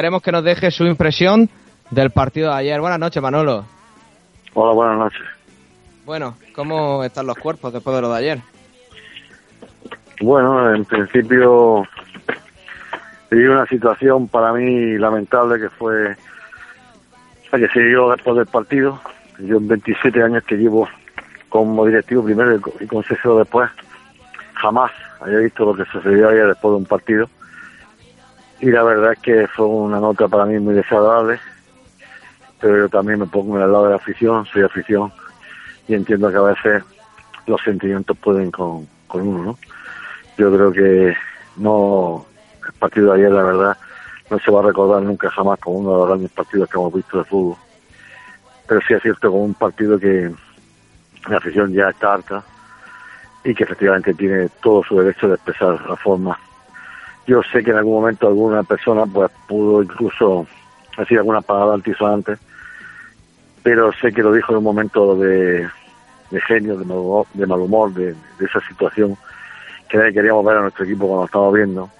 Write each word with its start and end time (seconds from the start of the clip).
Queremos 0.00 0.22
que 0.22 0.32
nos 0.32 0.42
deje 0.42 0.70
su 0.70 0.84
impresión 0.86 1.50
del 1.90 2.08
partido 2.10 2.48
de 2.48 2.56
ayer. 2.56 2.80
Buenas 2.80 2.98
noches, 2.98 3.22
Manolo. 3.22 3.66
Hola, 4.54 4.72
buenas 4.72 4.96
noches. 4.96 5.20
Bueno, 6.06 6.38
¿cómo 6.54 7.04
están 7.04 7.26
los 7.26 7.36
cuerpos 7.36 7.70
después 7.70 7.94
de 7.94 8.00
lo 8.00 8.10
de 8.10 8.18
ayer? 8.18 8.38
Bueno, 10.22 10.74
en 10.74 10.86
principio 10.86 11.86
viví 13.30 13.44
una 13.44 13.66
situación 13.66 14.26
para 14.26 14.54
mí 14.54 14.96
lamentable 14.96 15.60
que 15.60 15.68
fue 15.68 16.16
la 17.52 17.58
que 17.58 17.68
se 17.68 17.80
dio 17.80 18.08
después 18.08 18.38
del 18.38 18.46
partido. 18.46 18.98
Yo 19.38 19.58
en 19.58 19.68
27 19.68 20.22
años 20.22 20.42
que 20.44 20.56
llevo 20.56 20.88
como 21.50 21.84
directivo 21.84 22.24
primero 22.24 22.58
y 22.80 22.86
consejero 22.86 23.36
después, 23.36 23.68
jamás 24.54 24.92
había 25.20 25.40
visto 25.40 25.66
lo 25.66 25.74
que 25.74 25.84
sucedió 25.92 26.30
ayer 26.30 26.46
después 26.46 26.72
de 26.72 26.78
un 26.78 26.86
partido. 26.86 27.28
Y 28.60 28.70
la 28.70 28.82
verdad 28.82 29.12
es 29.12 29.18
que 29.20 29.46
fue 29.48 29.66
una 29.66 30.00
nota 30.00 30.28
para 30.28 30.44
mí 30.44 30.58
muy 30.58 30.74
desagradable, 30.74 31.40
pero 32.60 32.76
yo 32.76 32.88
también 32.88 33.20
me 33.20 33.26
pongo 33.26 33.56
en 33.56 33.62
el 33.62 33.72
lado 33.72 33.84
de 33.84 33.90
la 33.90 33.96
afición, 33.96 34.44
soy 34.46 34.62
afición, 34.62 35.12
y 35.88 35.94
entiendo 35.94 36.30
que 36.30 36.36
a 36.36 36.42
veces 36.42 36.84
los 37.46 37.60
sentimientos 37.62 38.16
pueden 38.18 38.50
con, 38.50 38.86
con 39.06 39.26
uno, 39.26 39.44
¿no? 39.44 39.58
Yo 40.36 40.52
creo 40.54 40.72
que 40.72 41.16
no, 41.56 42.26
el 42.66 42.72
partido 42.74 43.12
de 43.12 43.20
ayer, 43.20 43.32
la 43.32 43.42
verdad, 43.42 43.76
no 44.30 44.38
se 44.38 44.50
va 44.50 44.60
a 44.60 44.66
recordar 44.66 45.02
nunca 45.02 45.30
jamás 45.30 45.58
como 45.58 45.78
uno 45.78 45.92
de 45.92 45.98
los 45.98 46.08
grandes 46.08 46.30
partidos 46.30 46.68
que 46.68 46.78
hemos 46.78 46.94
visto 46.94 47.18
de 47.18 47.24
fútbol. 47.24 47.56
Pero 48.68 48.80
sí 48.86 48.94
es 48.94 49.02
cierto 49.02 49.30
como 49.30 49.44
un 49.44 49.54
partido 49.54 49.98
que 49.98 50.30
la 51.28 51.36
afición 51.38 51.72
ya 51.72 51.88
está 51.88 52.14
harta 52.14 52.44
y 53.42 53.54
que 53.54 53.64
efectivamente 53.64 54.14
tiene 54.14 54.48
todo 54.62 54.84
su 54.84 54.98
derecho 54.98 55.28
de 55.28 55.34
expresar 55.34 55.80
la 55.88 55.96
forma. 55.96 56.38
Yo 57.26 57.42
sé 57.52 57.62
que 57.62 57.70
en 57.70 57.76
algún 57.76 57.94
momento 57.94 58.26
alguna 58.26 58.62
persona 58.62 59.06
pues 59.06 59.30
pudo 59.46 59.82
incluso 59.82 60.46
decir 60.98 61.18
alguna 61.18 61.40
palabra 61.40 61.74
antisonante, 61.74 62.36
pero 63.62 63.92
sé 63.92 64.12
que 64.12 64.22
lo 64.22 64.32
dijo 64.32 64.52
en 64.52 64.58
un 64.58 64.64
momento 64.64 65.16
de, 65.16 65.68
de 66.30 66.40
genio, 66.42 66.76
de 66.76 67.46
mal 67.46 67.60
humor, 67.60 67.92
de, 67.92 68.14
de, 68.14 68.44
esa 68.44 68.60
situación 68.66 69.16
que 69.88 69.98
nadie 69.98 70.12
queríamos 70.12 70.44
ver 70.44 70.56
a 70.56 70.62
nuestro 70.62 70.84
equipo 70.84 71.06
cuando 71.06 71.22
lo 71.22 71.26
estamos 71.26 71.54
viendo 71.54 71.90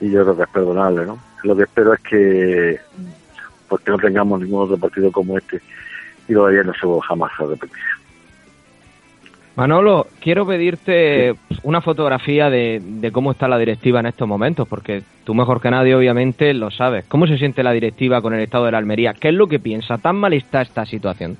y 0.00 0.10
yo 0.10 0.22
creo 0.22 0.36
que 0.36 0.42
es 0.42 0.48
perdonable, 0.48 1.06
¿no? 1.06 1.18
Lo 1.44 1.56
que 1.56 1.62
espero 1.62 1.94
es 1.94 2.00
que 2.00 2.80
porque 3.68 3.90
no 3.90 3.98
tengamos 3.98 4.40
ningún 4.40 4.64
otro 4.64 4.76
partido 4.76 5.10
como 5.10 5.38
este 5.38 5.60
y 6.28 6.34
ayer 6.34 6.66
no 6.66 6.74
se 6.74 7.06
jamás 7.06 7.32
a 7.38 7.44
repetir. 7.44 7.82
Manolo, 9.54 10.06
quiero 10.20 10.46
pedirte 10.46 11.34
una 11.62 11.82
fotografía 11.82 12.48
de, 12.48 12.80
de, 12.82 13.12
cómo 13.12 13.32
está 13.32 13.48
la 13.48 13.58
directiva 13.58 14.00
en 14.00 14.06
estos 14.06 14.26
momentos, 14.26 14.66
porque 14.66 15.02
tú 15.24 15.34
mejor 15.34 15.60
que 15.60 15.70
nadie 15.70 15.94
obviamente 15.94 16.54
lo 16.54 16.70
sabes. 16.70 17.04
¿Cómo 17.06 17.26
se 17.26 17.36
siente 17.36 17.62
la 17.62 17.72
directiva 17.72 18.22
con 18.22 18.32
el 18.32 18.40
estado 18.40 18.64
de 18.64 18.72
la 18.72 18.78
Almería? 18.78 19.12
¿Qué 19.12 19.28
es 19.28 19.34
lo 19.34 19.48
que 19.48 19.58
piensa? 19.58 19.98
¿Tan 19.98 20.16
mal 20.16 20.32
está 20.32 20.62
esta 20.62 20.86
situación? 20.86 21.36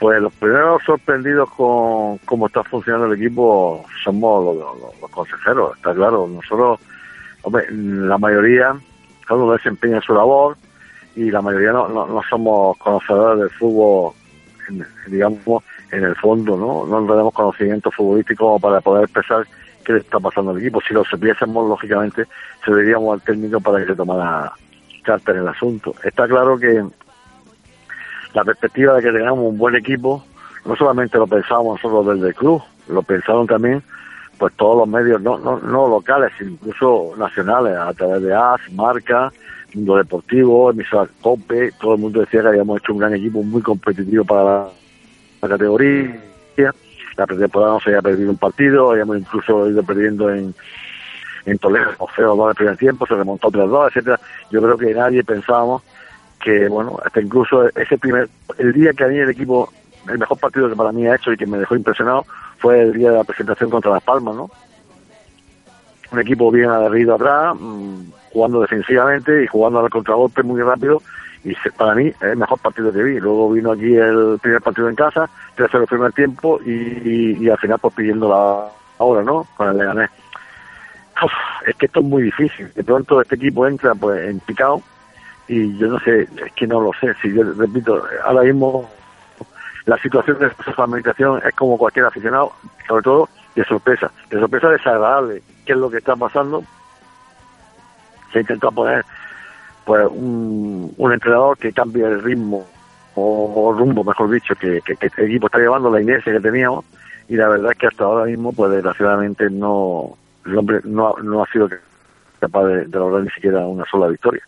Pues 0.00 0.20
los 0.20 0.32
primeros 0.32 0.82
sorprendidos 0.82 1.48
con 1.50 2.18
cómo 2.24 2.46
está 2.46 2.64
funcionando 2.64 3.06
el 3.06 3.20
equipo 3.20 3.84
somos 4.02 4.44
los, 4.44 4.56
los, 4.56 5.00
los 5.00 5.10
consejeros, 5.10 5.76
está 5.76 5.94
claro. 5.94 6.26
Nosotros, 6.26 6.80
hombre, 7.42 7.66
la 7.70 8.18
mayoría, 8.18 8.74
cada 9.24 9.40
uno 9.40 9.52
desempeña 9.52 10.00
su 10.00 10.14
labor 10.14 10.56
y 11.14 11.30
la 11.30 11.42
mayoría 11.42 11.70
no, 11.70 11.86
no, 11.88 12.06
no 12.06 12.22
somos 12.28 12.76
conocedores 12.78 13.40
del 13.40 13.50
fútbol 13.50 14.14
digamos, 15.06 15.64
en 15.90 16.04
el 16.04 16.14
fondo, 16.16 16.56
¿no? 16.56 16.86
No 16.86 17.06
tenemos 17.06 17.34
conocimiento 17.34 17.90
futbolístico 17.90 18.58
para 18.58 18.80
poder 18.80 19.04
expresar 19.04 19.46
qué 19.84 19.94
le 19.94 19.98
está 20.00 20.18
pasando 20.20 20.52
al 20.52 20.58
equipo. 20.58 20.80
Si 20.86 20.94
lo 20.94 21.04
supiésemos, 21.04 21.68
lógicamente, 21.68 22.26
se 22.64 22.74
diríamos 22.74 23.14
al 23.14 23.22
técnico 23.22 23.60
para 23.60 23.80
que 23.80 23.86
se 23.86 23.96
tomara 23.96 24.52
carta 25.02 25.32
en 25.32 25.38
el 25.38 25.48
asunto. 25.48 25.94
Está 26.04 26.28
claro 26.28 26.58
que 26.58 26.84
la 28.34 28.44
perspectiva 28.44 28.94
de 28.94 29.02
que 29.02 29.12
tengamos 29.12 29.40
un 29.40 29.58
buen 29.58 29.74
equipo, 29.74 30.24
no 30.64 30.76
solamente 30.76 31.18
lo 31.18 31.26
pensábamos 31.26 31.82
nosotros 31.82 32.14
desde 32.14 32.28
el 32.28 32.34
club, 32.34 32.62
lo 32.88 33.02
pensaron 33.02 33.46
también 33.46 33.82
pues 34.40 34.54
todos 34.56 34.78
los 34.78 34.88
medios, 34.88 35.20
no, 35.20 35.38
no, 35.38 35.58
no 35.58 35.86
locales, 35.86 36.32
incluso 36.40 37.12
nacionales, 37.18 37.76
a 37.76 37.92
través 37.92 38.22
de 38.22 38.34
AS, 38.34 38.60
Marca, 38.72 39.30
Mundo 39.74 39.96
Deportivo, 39.96 40.70
emisora 40.70 41.08
COPE, 41.20 41.72
todo 41.80 41.94
el 41.94 42.00
mundo 42.00 42.20
decía 42.20 42.42
que 42.42 42.48
habíamos 42.48 42.80
hecho 42.80 42.92
un 42.92 42.98
gran 42.98 43.14
equipo 43.14 43.42
muy 43.42 43.62
competitivo 43.62 44.24
para 44.24 44.68
la, 45.42 45.48
categoría. 45.48 46.20
La 47.16 47.26
pretemporada 47.26 47.72
no 47.74 47.80
se 47.80 47.90
había 47.90 48.02
perdido 48.02 48.30
un 48.30 48.36
partido, 48.36 48.90
habíamos 48.90 49.18
incluso 49.18 49.68
ido 49.68 49.82
perdiendo 49.82 50.30
en, 50.32 50.54
en 51.46 51.58
Toledo, 51.58 51.90
o 51.98 52.06
feo 52.06 52.34
dos 52.34 52.50
el 52.50 52.56
primer 52.56 52.76
tiempo, 52.76 53.06
se 53.06 53.14
remontó 53.14 53.48
otras 53.48 53.68
dos, 53.68 53.88
etcétera. 53.88 54.20
Yo 54.50 54.62
creo 54.62 54.76
que 54.76 54.94
nadie 54.94 55.22
pensábamos 55.24 55.82
que, 56.40 56.68
bueno, 56.68 56.98
hasta 57.04 57.20
incluso 57.20 57.68
ese 57.76 57.98
primer, 57.98 58.28
el 58.58 58.72
día 58.72 58.92
que 58.92 59.04
a 59.04 59.08
mí 59.08 59.18
el 59.18 59.30
equipo, 59.30 59.70
el 60.08 60.18
mejor 60.18 60.38
partido 60.38 60.68
que 60.68 60.76
para 60.76 60.92
mí 60.92 61.06
ha 61.06 61.16
hecho 61.16 61.32
y 61.32 61.36
que 61.36 61.46
me 61.46 61.58
dejó 61.58 61.76
impresionado 61.76 62.24
fue 62.58 62.80
el 62.80 62.92
día 62.92 63.10
de 63.10 63.18
la 63.18 63.24
presentación 63.24 63.70
contra 63.70 63.92
Las 63.92 64.02
Palmas, 64.02 64.34
¿no? 64.34 64.50
Un 66.12 66.18
equipo 66.18 66.50
bien 66.50 66.70
aguerrido 66.70 67.14
atrás, 67.14 67.54
mmm, 67.58 68.02
jugando 68.32 68.60
defensivamente 68.60 69.44
y 69.44 69.46
jugando 69.46 69.80
al 69.80 69.90
contragolpe 69.90 70.42
muy 70.42 70.62
rápido 70.62 71.02
y 71.42 71.54
para 71.76 71.94
mí 71.94 72.08
es 72.08 72.22
el 72.22 72.36
mejor 72.36 72.58
partido 72.58 72.92
que 72.92 73.02
vi. 73.02 73.18
Luego 73.18 73.50
vino 73.50 73.72
aquí 73.72 73.96
el 73.96 74.38
primer 74.40 74.60
partido 74.60 74.88
en 74.88 74.94
casa, 74.94 75.28
3 75.56 75.74
el 75.74 75.86
primer 75.86 76.12
tiempo 76.12 76.60
y, 76.64 77.48
al 77.48 77.58
final 77.58 77.78
pues 77.78 77.94
pidiendo 77.94 78.28
la 78.28 78.70
hora, 78.98 79.22
¿no? 79.22 79.46
Con 79.56 79.68
el 79.68 79.78
Leganés. 79.78 80.10
Es 81.66 81.76
que 81.76 81.86
esto 81.86 82.00
es 82.00 82.06
muy 82.06 82.22
difícil. 82.22 82.72
De 82.74 82.84
pronto 82.84 83.20
este 83.20 83.34
equipo 83.36 83.66
entra 83.66 83.94
pues 83.94 84.28
en 84.28 84.40
picado 84.40 84.82
y 85.48 85.76
yo 85.78 85.88
no 85.88 85.98
sé, 86.00 86.22
es 86.22 86.52
que 86.54 86.66
no 86.66 86.80
lo 86.80 86.92
sé. 87.00 87.14
Si 87.22 87.32
yo 87.32 87.42
repito, 87.42 88.02
ahora 88.24 88.42
mismo 88.42 88.88
la 89.86 89.98
situación 89.98 90.38
de 90.38 90.46
esta 90.46 90.82
administración 90.82 91.40
es 91.44 91.54
como 91.54 91.76
cualquier 91.76 92.06
aficionado, 92.06 92.52
sobre 92.86 93.02
todo 93.02 93.28
de 93.54 93.64
sorpresa, 93.64 94.10
de 94.30 94.38
sorpresa 94.38 94.68
desagradable. 94.68 95.42
¿Qué 95.66 95.72
es 95.72 95.78
lo 95.78 95.90
que 95.90 95.98
está 95.98 96.16
pasando? 96.16 96.62
Se 98.32 98.38
ha 98.38 98.40
intentado 98.42 98.72
poner 98.72 99.04
pues 99.84 100.06
un, 100.10 100.92
un 100.96 101.12
entrenador 101.12 101.58
que 101.58 101.72
cambie 101.72 102.04
el 102.04 102.22
ritmo 102.22 102.66
o, 103.14 103.74
rumbo, 103.76 104.04
mejor 104.04 104.30
dicho, 104.30 104.54
que, 104.54 104.80
que, 104.82 104.96
el 105.16 105.26
equipo 105.26 105.46
está 105.46 105.58
llevando, 105.58 105.90
la 105.90 106.00
inercia 106.00 106.32
que 106.32 106.40
teníamos, 106.40 106.84
y 107.28 107.36
la 107.36 107.48
verdad 107.48 107.72
es 107.72 107.78
que 107.78 107.86
hasta 107.86 108.04
ahora 108.04 108.24
mismo, 108.26 108.52
pues 108.52 108.70
desgraciadamente 108.72 109.50
no, 109.50 110.16
el 110.46 110.58
hombre 110.58 110.80
no, 110.84 111.14
no 111.22 111.42
ha 111.42 111.46
sido 111.46 111.68
capaz 112.38 112.64
de, 112.66 112.86
lograr 112.88 113.22
ni 113.22 113.30
siquiera 113.30 113.66
una 113.66 113.84
sola 113.90 114.08
victoria. 114.08 114.42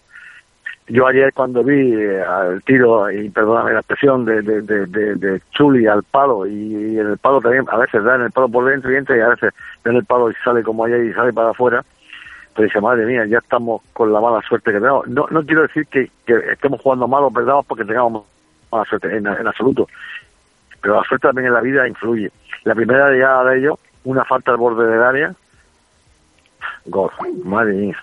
Yo 0.88 1.06
ayer 1.06 1.32
cuando 1.32 1.62
vi 1.62 1.94
eh, 1.94 2.24
el 2.50 2.62
tiro, 2.64 3.10
y 3.10 3.30
perdóname 3.30 3.72
la 3.72 3.80
expresión, 3.80 4.24
de, 4.24 4.42
de, 4.42 4.62
de, 4.62 5.14
de, 5.14 5.40
Chuli 5.52 5.86
al 5.86 6.02
palo, 6.02 6.46
y, 6.46 6.98
en 6.98 7.06
el 7.06 7.18
palo 7.18 7.40
también, 7.40 7.64
a 7.70 7.78
veces 7.78 8.02
da 8.02 8.16
en 8.16 8.22
el 8.22 8.32
palo 8.32 8.48
por 8.48 8.64
dentro 8.64 8.92
y 8.92 8.96
entra, 8.96 9.16
y 9.16 9.20
a 9.20 9.28
veces 9.28 9.52
da 9.84 9.90
en 9.90 9.98
el 9.98 10.04
palo 10.04 10.30
y 10.30 10.34
sale 10.44 10.62
como 10.62 10.84
ayer 10.84 11.04
y 11.04 11.12
sale 11.12 11.32
para 11.32 11.50
afuera, 11.50 11.84
pues 12.54 12.68
dice, 12.68 12.80
madre 12.80 13.06
mía, 13.06 13.24
ya 13.26 13.38
estamos 13.38 13.82
con 13.92 14.12
la 14.12 14.20
mala 14.20 14.42
suerte 14.42 14.72
que 14.72 14.78
tenemos. 14.78 15.06
No, 15.08 15.26
no 15.30 15.44
quiero 15.44 15.62
decir 15.62 15.86
que, 15.86 16.10
que 16.26 16.34
estemos 16.52 16.80
jugando 16.80 17.08
mal 17.08 17.24
o 17.24 17.30
perdamos 17.30 17.64
porque 17.66 17.84
tengamos 17.84 18.24
mala 18.70 18.84
suerte, 18.84 19.16
en, 19.16 19.26
absoluto. 19.26 19.88
Pero 20.80 20.96
la 20.96 21.04
suerte 21.04 21.28
también 21.28 21.46
en 21.46 21.54
la 21.54 21.62
vida 21.62 21.88
influye. 21.88 22.30
La 22.64 22.74
primera 22.74 23.10
llegada 23.10 23.50
de 23.50 23.58
ellos, 23.58 23.78
una 24.04 24.24
falta 24.24 24.50
al 24.50 24.58
borde 24.58 24.86
del 24.86 25.02
área, 25.02 25.34
gol, 26.86 27.10
madre 27.44 27.72
mía. 27.72 27.96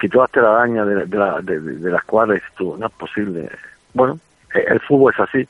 Quitó 0.00 0.22
hasta 0.22 0.42
la 0.42 0.50
daña 0.50 0.84
de, 0.84 1.06
de, 1.06 1.18
la, 1.18 1.40
de, 1.40 1.58
de 1.58 1.90
las 1.90 2.04
cuadras 2.04 2.40
estuvo, 2.48 2.76
no 2.76 2.86
es 2.86 2.92
posible. 2.92 3.50
Bueno, 3.94 4.20
el 4.54 4.78
fútbol 4.80 5.12
es 5.12 5.20
así. 5.20 5.48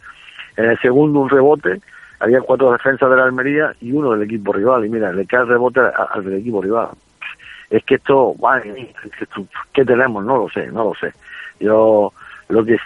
En 0.56 0.64
el 0.70 0.78
segundo, 0.78 1.20
un 1.20 1.28
rebote, 1.28 1.82
había 2.18 2.40
cuatro 2.40 2.72
defensas 2.72 3.10
de 3.10 3.16
la 3.16 3.24
Almería 3.24 3.74
y 3.82 3.92
uno 3.92 4.12
del 4.12 4.22
equipo 4.22 4.54
rival. 4.54 4.86
Y 4.86 4.88
mira, 4.88 5.12
le 5.12 5.26
cae 5.26 5.42
el 5.42 5.48
rebote 5.48 5.80
al, 5.80 5.92
al 6.12 6.24
del 6.24 6.38
equipo 6.38 6.62
rival 6.62 6.88
es 7.70 7.84
que 7.84 7.96
esto, 7.96 8.34
madre 8.40 8.94
¿qué 9.72 9.84
tenemos? 9.84 10.24
No 10.24 10.36
lo 10.38 10.48
sé, 10.48 10.68
no 10.68 10.84
lo 10.84 10.94
sé. 10.94 11.12
Yo 11.60 12.12
lo 12.48 12.64
que 12.64 12.78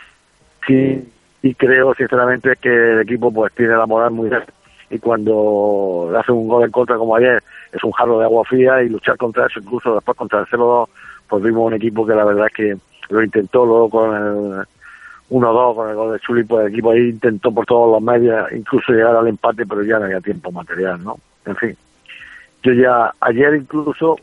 sí, 0.67 1.13
sí 1.41 1.55
creo 1.55 1.95
sinceramente 1.95 2.53
es 2.53 2.59
que 2.59 2.93
el 2.93 3.01
equipo 3.01 3.33
pues 3.33 3.53
tiene 3.55 3.77
la 3.77 3.87
moral 3.87 4.11
muy 4.11 4.29
bien 4.29 4.43
y 4.93 4.99
cuando 4.99 6.11
le 6.13 6.19
hace 6.19 6.33
un 6.33 6.47
gol 6.49 6.65
en 6.65 6.71
contra 6.71 6.97
como 6.97 7.17
ayer 7.17 7.43
es 7.73 7.83
un 7.83 7.93
jarro 7.93 8.19
de 8.19 8.27
agua 8.27 8.45
fría 8.45 8.83
y 8.83 8.91
luchar 8.91 9.17
contra 9.17 9.47
eso 9.47 9.59
incluso 9.59 9.95
después 9.95 10.17
contra 10.19 10.41
el 10.41 10.47
0-2 10.47 10.87
pues 11.29 11.43
vimos 11.43 11.67
un 11.67 11.75
equipo 11.75 12.07
que 12.07 12.15
la 12.15 12.25
verdad 12.25 12.47
es 12.47 12.53
que 12.53 12.77
lo 13.09 13.23
intentó 13.23 13.65
luego 13.65 13.89
con 13.89 14.15
el 14.15 14.67
1-2 15.31 15.75
con 15.75 15.89
el 15.89 15.97
gol 15.97 16.13
de 16.13 16.21
Chuli 16.21 16.45
pues 16.45 16.67
el 16.67 16.73
equipo 16.73 16.91
ahí 16.91 17.09
intentó 17.09 17.51
por 17.53 17.65
todos 17.65 17.91
los 17.91 18.03
medios 18.03 18.53
incluso 18.53 18.93
llegar 18.93 19.17
al 19.17 19.29
empate 19.29 19.65
pero 19.65 19.83
ya 19.83 19.99
no 19.99 20.05
había 20.05 20.21
tiempo 20.21 20.53
material 20.53 21.03
¿no? 21.03 21.17
en 21.47 21.57
fin 21.57 21.77
yo 22.63 22.73
ya 22.75 23.13
ayer 23.21 23.55
incluso 23.55 24.17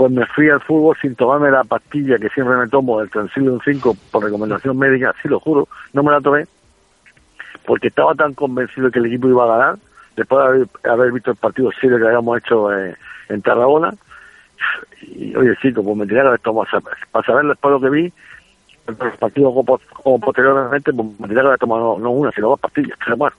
pues 0.00 0.12
me 0.12 0.24
fui 0.24 0.48
al 0.48 0.62
fútbol 0.62 0.96
sin 0.98 1.14
tomarme 1.14 1.50
la 1.50 1.62
pastilla 1.62 2.16
que 2.16 2.30
siempre 2.30 2.56
me 2.56 2.66
tomo 2.68 3.00
del 3.00 3.10
Transilium 3.10 3.60
5 3.62 3.94
por 4.10 4.24
recomendación 4.24 4.78
médica, 4.78 5.14
sí 5.20 5.28
lo 5.28 5.38
juro, 5.38 5.68
no 5.92 6.02
me 6.02 6.10
la 6.10 6.22
tomé 6.22 6.46
porque 7.66 7.88
estaba 7.88 8.14
tan 8.14 8.32
convencido 8.32 8.90
que 8.90 8.98
el 8.98 9.04
equipo 9.04 9.28
iba 9.28 9.44
a 9.44 9.58
ganar 9.58 9.78
después 10.16 10.38
de 10.38 10.48
haber, 10.48 10.68
haber 10.90 11.12
visto 11.12 11.32
el 11.32 11.36
partido 11.36 11.70
serio 11.78 11.98
que 11.98 12.06
habíamos 12.06 12.38
hecho 12.38 12.72
eh, 12.72 12.96
en 13.28 13.42
Tarragona 13.42 13.92
y 15.02 15.36
oye, 15.36 15.54
chico, 15.60 15.84
pues 15.84 15.94
me 15.94 16.18
haber 16.18 16.40
tomado, 16.40 16.66
para 17.12 17.26
saber 17.26 17.44
después 17.44 17.70
lo 17.70 17.80
que 17.82 17.90
vi, 17.90 18.12
los 18.86 19.16
partidos 19.18 19.52
como, 19.52 20.18
posteriormente, 20.18 20.94
pues 20.94 21.08
me 21.20 21.28
que 21.28 21.40
haber 21.40 21.58
tomado 21.58 21.98
no, 21.98 22.10
una, 22.10 22.32
sino 22.32 22.48
dos 22.48 22.60
pastillas, 22.60 22.96
pero 23.04 23.18
bueno, 23.18 23.36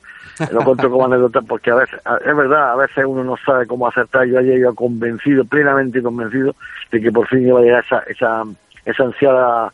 lo 0.51 0.63
cuento 0.63 0.89
como 0.89 1.06
anécdota 1.06 1.42
porque 1.42 1.72
a 1.72 1.75
veces, 1.75 2.00
es 2.25 2.36
verdad, 2.36 2.72
a 2.72 2.75
veces 2.75 3.06
uno 3.06 3.24
no 3.24 3.36
sabe 3.45 3.68
cómo 3.68 3.88
acertar, 3.88 4.25
yo 4.25 4.39
ayer 4.39 4.60
iba 4.60 4.74
convencido, 4.74 5.45
plenamente 5.45 6.01
convencido, 6.01 6.56
de 6.92 7.01
que 7.01 7.12
por 7.12 7.28
fin 7.28 7.48
iba 7.48 7.60
a 7.60 7.63
llegar 7.63 7.83
esa, 7.83 8.00
esa, 8.07 8.44
esa 8.86 9.04
ansiada 9.04 9.74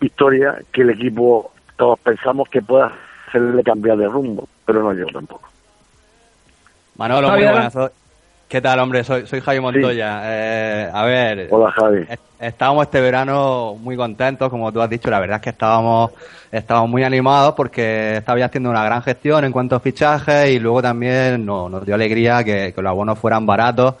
victoria 0.00 0.58
que 0.72 0.82
el 0.82 0.90
equipo, 0.90 1.52
todos 1.76 1.98
pensamos 2.00 2.48
que 2.48 2.62
pueda 2.62 2.92
hacerle 3.28 3.62
cambiar 3.62 3.96
de 3.98 4.06
rumbo, 4.06 4.48
pero 4.64 4.82
no 4.82 4.92
llegó 4.92 5.10
tampoco. 5.10 5.48
Manolo, 6.96 7.30
muy 7.30 7.42
buenas. 7.42 7.76
¿Qué 8.48 8.60
tal, 8.60 8.78
hombre? 8.78 9.02
Soy, 9.02 9.26
soy 9.26 9.40
Javi 9.40 9.58
Montoya. 9.58 10.20
Eh, 10.22 10.90
a 10.92 11.04
ver. 11.04 11.48
Hola, 11.50 11.72
Javi. 11.72 12.06
Estábamos 12.38 12.84
este 12.84 13.00
verano 13.00 13.74
muy 13.80 13.96
contentos, 13.96 14.48
como 14.50 14.70
tú 14.72 14.80
has 14.80 14.88
dicho. 14.88 15.10
La 15.10 15.18
verdad 15.18 15.36
es 15.36 15.42
que 15.42 15.50
estábamos, 15.50 16.12
estábamos 16.52 16.88
muy 16.88 17.02
animados 17.02 17.54
porque 17.54 18.18
estaba 18.18 18.44
haciendo 18.44 18.70
una 18.70 18.84
gran 18.84 19.02
gestión 19.02 19.44
en 19.44 19.50
cuanto 19.50 19.74
a 19.74 19.80
fichajes 19.80 20.50
y 20.50 20.60
luego 20.60 20.80
también 20.80 21.44
nos 21.44 21.84
dio 21.84 21.96
alegría 21.96 22.44
que, 22.44 22.72
los 22.76 22.86
abonos 22.86 23.18
fueran 23.18 23.46
baratos. 23.46 23.96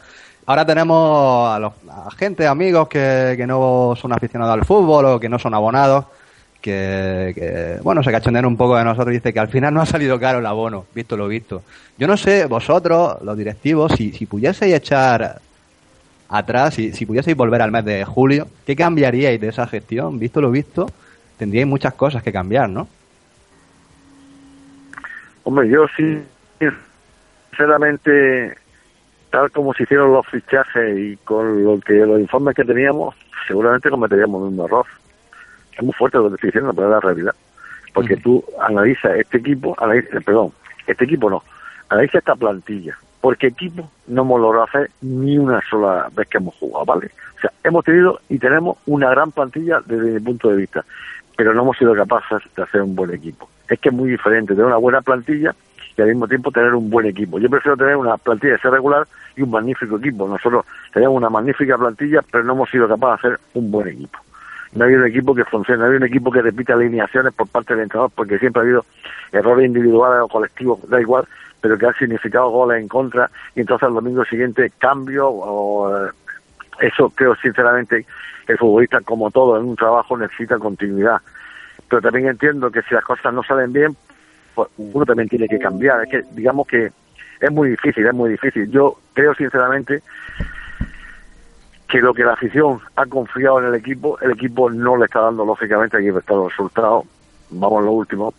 Ahora 0.46 0.64
tenemos 0.64 1.50
a, 1.50 1.58
los, 1.58 1.72
a 1.90 2.08
gente, 2.12 2.46
amigos 2.46 2.86
que, 2.86 3.34
que 3.36 3.48
no 3.48 3.94
son 4.00 4.12
aficionados 4.12 4.54
al 4.54 4.64
fútbol 4.64 5.06
o 5.06 5.18
que 5.18 5.28
no 5.28 5.40
son 5.40 5.54
abonados 5.54 6.04
que, 6.66 7.78
bueno, 7.82 8.02
se 8.02 8.10
cachondean 8.10 8.44
un 8.44 8.56
poco 8.56 8.76
de 8.76 8.84
nosotros 8.84 9.12
y 9.12 9.18
dice 9.18 9.32
que 9.32 9.38
al 9.38 9.48
final 9.48 9.72
no 9.72 9.80
ha 9.80 9.86
salido 9.86 10.18
caro 10.18 10.40
el 10.40 10.46
abono, 10.46 10.86
visto 10.94 11.16
lo 11.16 11.28
visto. 11.28 11.62
Yo 11.96 12.08
no 12.08 12.16
sé, 12.16 12.46
vosotros, 12.46 13.22
los 13.22 13.38
directivos, 13.38 13.92
si, 13.92 14.12
si 14.12 14.26
pudieseis 14.26 14.74
echar 14.74 15.40
atrás, 16.28 16.74
si, 16.74 16.92
si 16.92 17.06
pudieseis 17.06 17.36
volver 17.36 17.62
al 17.62 17.70
mes 17.70 17.84
de 17.84 18.04
julio, 18.04 18.48
¿qué 18.66 18.74
cambiaríais 18.74 19.40
de 19.40 19.48
esa 19.48 19.66
gestión? 19.68 20.18
Visto 20.18 20.40
lo 20.40 20.50
visto, 20.50 20.90
tendríais 21.38 21.68
muchas 21.68 21.94
cosas 21.94 22.22
que 22.22 22.32
cambiar, 22.32 22.68
¿no? 22.68 22.88
Hombre, 25.44 25.68
yo 25.68 25.86
sí, 25.96 26.20
sinceramente, 27.50 28.56
tal 29.30 29.52
como 29.52 29.72
se 29.72 29.84
hicieron 29.84 30.12
los 30.12 30.26
fichajes 30.26 30.98
y 30.98 31.16
con 31.18 31.62
lo 31.62 31.78
que 31.78 31.94
los 31.94 32.18
informes 32.18 32.56
que 32.56 32.64
teníamos, 32.64 33.14
seguramente 33.46 33.88
cometeríamos 33.88 34.42
un 34.42 34.58
error 34.58 34.86
es 35.76 35.82
muy 35.82 35.92
fuerte 35.92 36.18
lo 36.18 36.28
que 36.28 36.34
estoy 36.36 36.48
diciendo, 36.48 36.72
pero 36.74 36.88
es 36.88 36.92
la 36.92 37.00
realidad. 37.00 37.34
Porque 37.92 38.16
tú 38.16 38.44
analizas 38.60 39.16
este 39.16 39.38
equipo, 39.38 39.74
analiza, 39.78 40.20
perdón, 40.20 40.52
este 40.86 41.04
equipo 41.04 41.30
no, 41.30 41.42
analiza 41.88 42.18
esta 42.18 42.34
plantilla. 42.34 42.96
Porque 43.20 43.48
equipo 43.48 43.90
no 44.06 44.22
hemos 44.22 44.40
logrado 44.40 44.66
hacer 44.66 44.90
ni 45.00 45.38
una 45.38 45.60
sola 45.68 46.08
vez 46.14 46.28
que 46.28 46.38
hemos 46.38 46.54
jugado, 46.56 46.84
¿vale? 46.84 47.10
O 47.36 47.40
sea, 47.40 47.50
hemos 47.64 47.84
tenido 47.84 48.20
y 48.28 48.38
tenemos 48.38 48.78
una 48.86 49.10
gran 49.10 49.32
plantilla 49.32 49.80
desde 49.84 50.12
mi 50.12 50.20
punto 50.20 50.50
de 50.50 50.56
vista, 50.56 50.84
pero 51.36 51.52
no 51.52 51.62
hemos 51.62 51.76
sido 51.76 51.94
capaces 51.94 52.38
de 52.54 52.62
hacer 52.62 52.82
un 52.82 52.94
buen 52.94 53.12
equipo. 53.12 53.48
Es 53.68 53.80
que 53.80 53.88
es 53.88 53.94
muy 53.94 54.10
diferente 54.10 54.54
tener 54.54 54.66
una 54.66 54.76
buena 54.76 55.00
plantilla 55.00 55.54
y 55.96 56.02
al 56.02 56.08
mismo 56.08 56.28
tiempo 56.28 56.52
tener 56.52 56.74
un 56.74 56.88
buen 56.88 57.06
equipo. 57.06 57.38
Yo 57.38 57.48
prefiero 57.48 57.76
tener 57.76 57.96
una 57.96 58.16
plantilla 58.16 58.52
de 58.52 58.58
ser 58.58 58.70
regular 58.70 59.06
y 59.34 59.42
un 59.42 59.50
magnífico 59.50 59.96
equipo. 59.96 60.28
Nosotros 60.28 60.64
tenemos 60.92 61.16
una 61.16 61.30
magnífica 61.30 61.76
plantilla, 61.76 62.20
pero 62.30 62.44
no 62.44 62.52
hemos 62.52 62.70
sido 62.70 62.86
capaces 62.86 63.22
de 63.22 63.34
hacer 63.34 63.40
un 63.54 63.70
buen 63.70 63.88
equipo 63.88 64.18
no 64.76 64.84
ha 64.84 64.86
habido 64.86 65.00
un 65.00 65.08
equipo 65.08 65.34
que 65.34 65.44
funcione, 65.44 65.78
no 65.78 65.84
ha 65.84 65.86
habido 65.88 66.04
un 66.04 66.08
equipo 66.08 66.30
que 66.30 66.42
repita 66.42 66.74
alineaciones 66.74 67.32
por 67.32 67.48
parte 67.48 67.74
del 67.74 67.84
entrenador, 67.84 68.12
porque 68.14 68.38
siempre 68.38 68.60
ha 68.60 68.64
habido 68.64 68.84
errores 69.32 69.66
individuales 69.66 70.22
o 70.22 70.28
colectivos, 70.28 70.88
da 70.88 71.00
igual, 71.00 71.26
pero 71.60 71.78
que 71.78 71.86
ha 71.86 71.92
significado 71.94 72.50
goles 72.50 72.80
en 72.80 72.88
contra, 72.88 73.30
y 73.54 73.60
entonces 73.60 73.88
el 73.88 73.94
domingo 73.94 74.24
siguiente 74.24 74.70
cambio, 74.78 75.28
o 75.28 76.06
eh, 76.06 76.10
eso 76.80 77.10
creo 77.10 77.34
sinceramente 77.36 78.06
el 78.46 78.58
futbolista, 78.58 79.00
como 79.00 79.30
todo 79.30 79.58
en 79.58 79.64
un 79.64 79.76
trabajo, 79.76 80.16
necesita 80.16 80.58
continuidad. 80.58 81.20
Pero 81.88 82.02
también 82.02 82.28
entiendo 82.28 82.70
que 82.70 82.82
si 82.82 82.94
las 82.94 83.04
cosas 83.04 83.32
no 83.32 83.42
salen 83.42 83.72
bien, 83.72 83.96
pues 84.54 84.68
uno 84.76 85.04
también 85.04 85.28
tiene 85.28 85.48
que 85.48 85.58
cambiar. 85.58 86.04
Es 86.04 86.10
que, 86.10 86.22
digamos 86.32 86.66
que 86.66 86.92
es 87.40 87.50
muy 87.50 87.70
difícil, 87.70 88.06
es 88.06 88.14
muy 88.14 88.30
difícil. 88.30 88.70
Yo 88.70 88.98
creo 89.14 89.34
sinceramente 89.34 90.02
que 91.88 92.00
lo 92.00 92.14
que 92.14 92.24
la 92.24 92.32
afición 92.32 92.80
ha 92.96 93.06
confiado 93.06 93.60
en 93.60 93.66
el 93.66 93.74
equipo, 93.74 94.18
el 94.20 94.32
equipo 94.32 94.70
no 94.70 94.96
le 94.96 95.04
está 95.04 95.20
dando, 95.20 95.44
lógicamente, 95.44 95.96
aquí 95.96 96.08
está 96.08 96.34
los 96.34 96.50
resultados, 96.50 97.04
vamos 97.50 97.82
a 97.82 97.84
lo 97.86 97.92
último, 97.92 98.34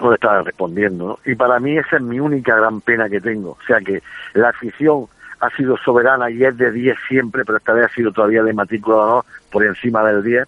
no 0.00 0.10
le 0.10 0.14
está 0.14 0.42
respondiendo. 0.42 1.18
Y 1.24 1.34
para 1.34 1.58
mí 1.58 1.76
esa 1.76 1.96
es 1.96 2.02
mi 2.02 2.20
única 2.20 2.56
gran 2.56 2.80
pena 2.80 3.08
que 3.08 3.20
tengo. 3.20 3.50
O 3.50 3.66
sea 3.66 3.80
que 3.80 4.02
la 4.34 4.50
afición 4.50 5.06
ha 5.40 5.50
sido 5.50 5.76
soberana 5.76 6.30
y 6.30 6.44
es 6.44 6.56
de 6.56 6.70
10 6.70 6.96
siempre, 7.08 7.44
pero 7.44 7.58
esta 7.58 7.72
vez 7.72 7.86
ha 7.86 7.94
sido 7.94 8.12
todavía 8.12 8.42
de 8.42 8.52
matrícula 8.52 8.96
¿no? 8.96 9.24
por 9.50 9.64
encima 9.64 10.04
del 10.04 10.22
10. 10.22 10.46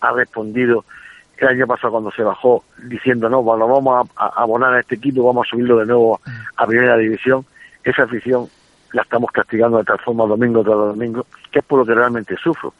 Ha 0.00 0.12
respondido 0.12 0.84
el 1.36 1.48
año 1.48 1.66
pasado 1.68 1.92
cuando 1.92 2.10
se 2.10 2.22
bajó 2.22 2.64
diciendo, 2.84 3.28
no, 3.28 3.42
bueno, 3.42 3.68
vamos 3.68 4.08
a, 4.16 4.24
a 4.24 4.42
abonar 4.42 4.74
a 4.74 4.80
este 4.80 4.96
equipo, 4.96 5.24
vamos 5.24 5.46
a 5.46 5.50
subirlo 5.50 5.78
de 5.78 5.86
nuevo 5.86 6.20
a 6.56 6.66
primera 6.66 6.96
división. 6.96 7.44
Esa 7.84 8.02
afición 8.02 8.48
la 8.92 9.02
estamos 9.02 9.30
castigando 9.30 9.78
de 9.78 9.84
tal 9.84 9.98
forma 10.00 10.26
domingo 10.26 10.62
tras 10.62 10.76
domingo, 10.76 11.26
que 11.50 11.60
es 11.60 11.64
por 11.64 11.80
lo 11.80 11.86
que 11.86 11.94
realmente 11.94 12.36
sufro. 12.36 12.74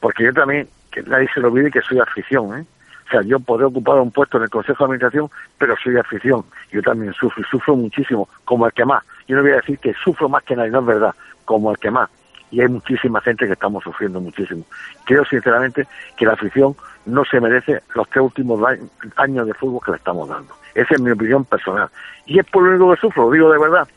Porque 0.00 0.24
yo 0.24 0.32
también, 0.32 0.68
que 0.90 1.02
nadie 1.02 1.28
se 1.32 1.40
lo 1.40 1.48
olvide 1.48 1.70
que 1.70 1.80
soy 1.80 1.98
afición, 1.98 2.58
¿eh? 2.58 2.66
O 3.06 3.10
sea, 3.10 3.22
yo 3.22 3.38
podré 3.38 3.66
ocupar 3.66 3.98
un 3.98 4.10
puesto 4.10 4.38
en 4.38 4.44
el 4.44 4.50
Consejo 4.50 4.84
de 4.84 4.84
Administración, 4.86 5.30
pero 5.58 5.74
soy 5.82 5.96
afición. 5.98 6.44
Yo 6.72 6.82
también 6.82 7.12
sufro 7.12 7.42
y 7.42 7.44
sufro 7.44 7.76
muchísimo, 7.76 8.28
como 8.44 8.66
el 8.66 8.72
que 8.72 8.84
más. 8.84 9.04
Yo 9.28 9.36
no 9.36 9.42
voy 9.42 9.52
a 9.52 9.56
decir 9.56 9.78
que 9.78 9.92
sufro 9.94 10.28
más 10.28 10.42
que 10.42 10.56
nadie, 10.56 10.70
no 10.70 10.80
es 10.80 10.86
verdad, 10.86 11.14
como 11.44 11.70
el 11.70 11.78
que 11.78 11.90
más. 11.90 12.08
Y 12.50 12.60
hay 12.60 12.68
muchísima 12.68 13.20
gente 13.20 13.46
que 13.46 13.52
estamos 13.52 13.84
sufriendo 13.84 14.20
muchísimo. 14.20 14.64
Creo 15.04 15.24
sinceramente 15.26 15.86
que 16.16 16.24
la 16.24 16.32
afición 16.32 16.74
no 17.04 17.24
se 17.24 17.40
merece 17.40 17.82
los 17.94 18.08
tres 18.08 18.24
últimos 18.24 18.60
años 19.16 19.46
de 19.46 19.54
fútbol 19.54 19.80
que 19.84 19.90
le 19.90 19.96
estamos 19.98 20.28
dando. 20.28 20.54
Esa 20.74 20.94
es 20.94 21.00
mi 21.00 21.10
opinión 21.10 21.44
personal. 21.44 21.88
Y 22.26 22.38
es 22.38 22.46
por 22.46 22.62
lo 22.62 22.70
único 22.70 22.94
que 22.94 23.00
sufro, 23.00 23.30
digo 23.30 23.52
de 23.52 23.58
verdad 23.58 23.88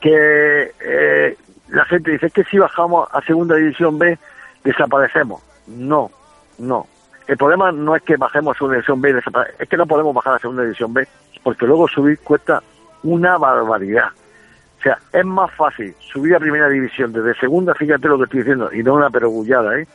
que 0.00 0.72
eh, 0.80 1.36
la 1.72 1.84
gente 1.86 2.12
dice 2.12 2.30
que 2.30 2.44
si 2.44 2.58
bajamos 2.58 3.08
a 3.12 3.20
segunda 3.22 3.56
división 3.56 3.98
B 3.98 4.18
desaparecemos. 4.62 5.42
No, 5.66 6.10
no. 6.58 6.86
El 7.26 7.36
problema 7.36 7.72
no 7.72 7.96
es 7.96 8.02
que 8.02 8.16
bajemos 8.16 8.54
a 8.54 8.58
segunda 8.58 8.76
división 8.76 9.00
B, 9.00 9.22
es 9.58 9.68
que 9.68 9.76
no 9.76 9.86
podemos 9.86 10.14
bajar 10.14 10.34
a 10.34 10.38
segunda 10.38 10.62
división 10.62 10.92
B 10.92 11.06
porque 11.42 11.66
luego 11.66 11.88
subir 11.88 12.18
cuesta 12.20 12.62
una 13.02 13.38
barbaridad. 13.38 14.08
O 14.78 14.82
sea, 14.82 14.98
es 15.12 15.24
más 15.24 15.50
fácil 15.54 15.94
subir 16.12 16.34
a 16.34 16.40
primera 16.40 16.68
división 16.68 17.12
desde 17.12 17.34
segunda, 17.38 17.74
fíjate 17.74 18.08
lo 18.08 18.18
que 18.18 18.24
estoy 18.24 18.40
diciendo, 18.40 18.70
y 18.72 18.82
no 18.82 18.94
una 18.94 19.10
perogullada, 19.10 19.78
¿eh? 19.78 19.86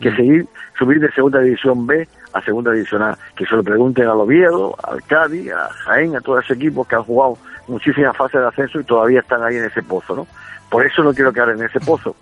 que 0.00 0.10
mm. 0.10 0.16
seguir, 0.16 0.46
subir 0.78 1.00
de 1.00 1.10
segunda 1.12 1.40
división 1.40 1.86
B 1.86 2.08
a 2.32 2.40
segunda 2.42 2.72
división 2.72 3.02
A. 3.02 3.18
Que 3.36 3.44
se 3.44 3.56
lo 3.56 3.62
pregunten 3.62 4.06
al 4.06 4.20
Oviedo, 4.20 4.76
al 4.82 5.02
Cádiz, 5.02 5.50
a 5.52 5.68
Jaén, 5.68 6.16
a 6.16 6.20
todos 6.20 6.44
esos 6.44 6.56
equipos 6.56 6.86
que 6.86 6.96
han 6.96 7.02
jugado 7.02 7.38
muchísimas 7.68 8.16
fases 8.16 8.40
de 8.40 8.46
ascenso 8.46 8.80
y 8.80 8.84
todavía 8.84 9.20
están 9.20 9.42
ahí 9.42 9.56
en 9.56 9.64
ese 9.64 9.82
pozo, 9.82 10.14
¿no? 10.14 10.26
Por 10.70 10.84
eso 10.84 11.02
no 11.02 11.14
quiero 11.14 11.32
quedar 11.32 11.50
en 11.50 11.62
ese 11.62 11.80
pozo. 11.80 12.16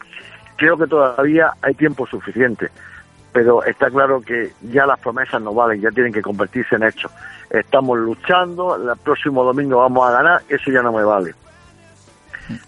Creo 0.56 0.76
que 0.76 0.86
todavía 0.86 1.52
hay 1.62 1.74
tiempo 1.74 2.06
suficiente, 2.06 2.70
pero 3.32 3.64
está 3.64 3.90
claro 3.90 4.20
que 4.20 4.52
ya 4.62 4.86
las 4.86 5.00
promesas 5.00 5.42
no 5.42 5.52
valen, 5.52 5.80
ya 5.80 5.90
tienen 5.90 6.12
que 6.12 6.22
convertirse 6.22 6.76
en 6.76 6.84
hechos. 6.84 7.10
Estamos 7.50 7.98
luchando, 7.98 8.76
el 8.76 8.96
próximo 8.98 9.42
domingo 9.42 9.78
vamos 9.78 10.08
a 10.08 10.12
ganar, 10.12 10.42
eso 10.48 10.70
ya 10.70 10.82
no 10.82 10.92
me 10.92 11.02
vale. 11.02 11.34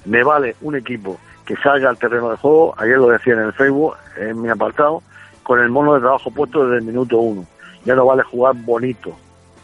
Me 0.04 0.24
vale 0.24 0.56
un 0.62 0.74
equipo 0.74 1.18
que 1.44 1.56
salga 1.56 1.88
al 1.88 1.98
terreno 1.98 2.30
de 2.30 2.36
juego, 2.36 2.74
ayer 2.78 2.98
lo 2.98 3.08
decía 3.08 3.34
en 3.34 3.40
el 3.40 3.52
Facebook, 3.52 3.94
en 4.16 4.42
mi 4.42 4.48
apartado, 4.48 5.02
con 5.44 5.60
el 5.60 5.68
mono 5.68 5.94
de 5.94 6.00
trabajo 6.00 6.30
puesto 6.32 6.64
desde 6.64 6.78
el 6.78 6.84
minuto 6.84 7.18
uno. 7.18 7.46
Ya 7.84 7.94
no 7.94 8.04
vale 8.04 8.24
jugar 8.24 8.56
bonito, 8.56 9.16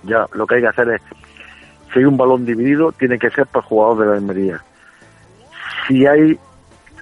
ya 0.04 0.26
lo 0.34 0.46
que 0.46 0.56
hay 0.56 0.60
que 0.60 0.68
hacer 0.68 0.88
es 0.90 1.02
si 1.92 1.98
hay 1.98 2.04
un 2.04 2.16
balón 2.16 2.46
dividido, 2.46 2.92
tiene 2.92 3.18
que 3.18 3.30
ser 3.30 3.46
para 3.46 3.66
jugador 3.66 3.98
de 3.98 4.06
la 4.06 4.12
Almería. 4.14 4.62
Si 5.86 6.06
hay 6.06 6.38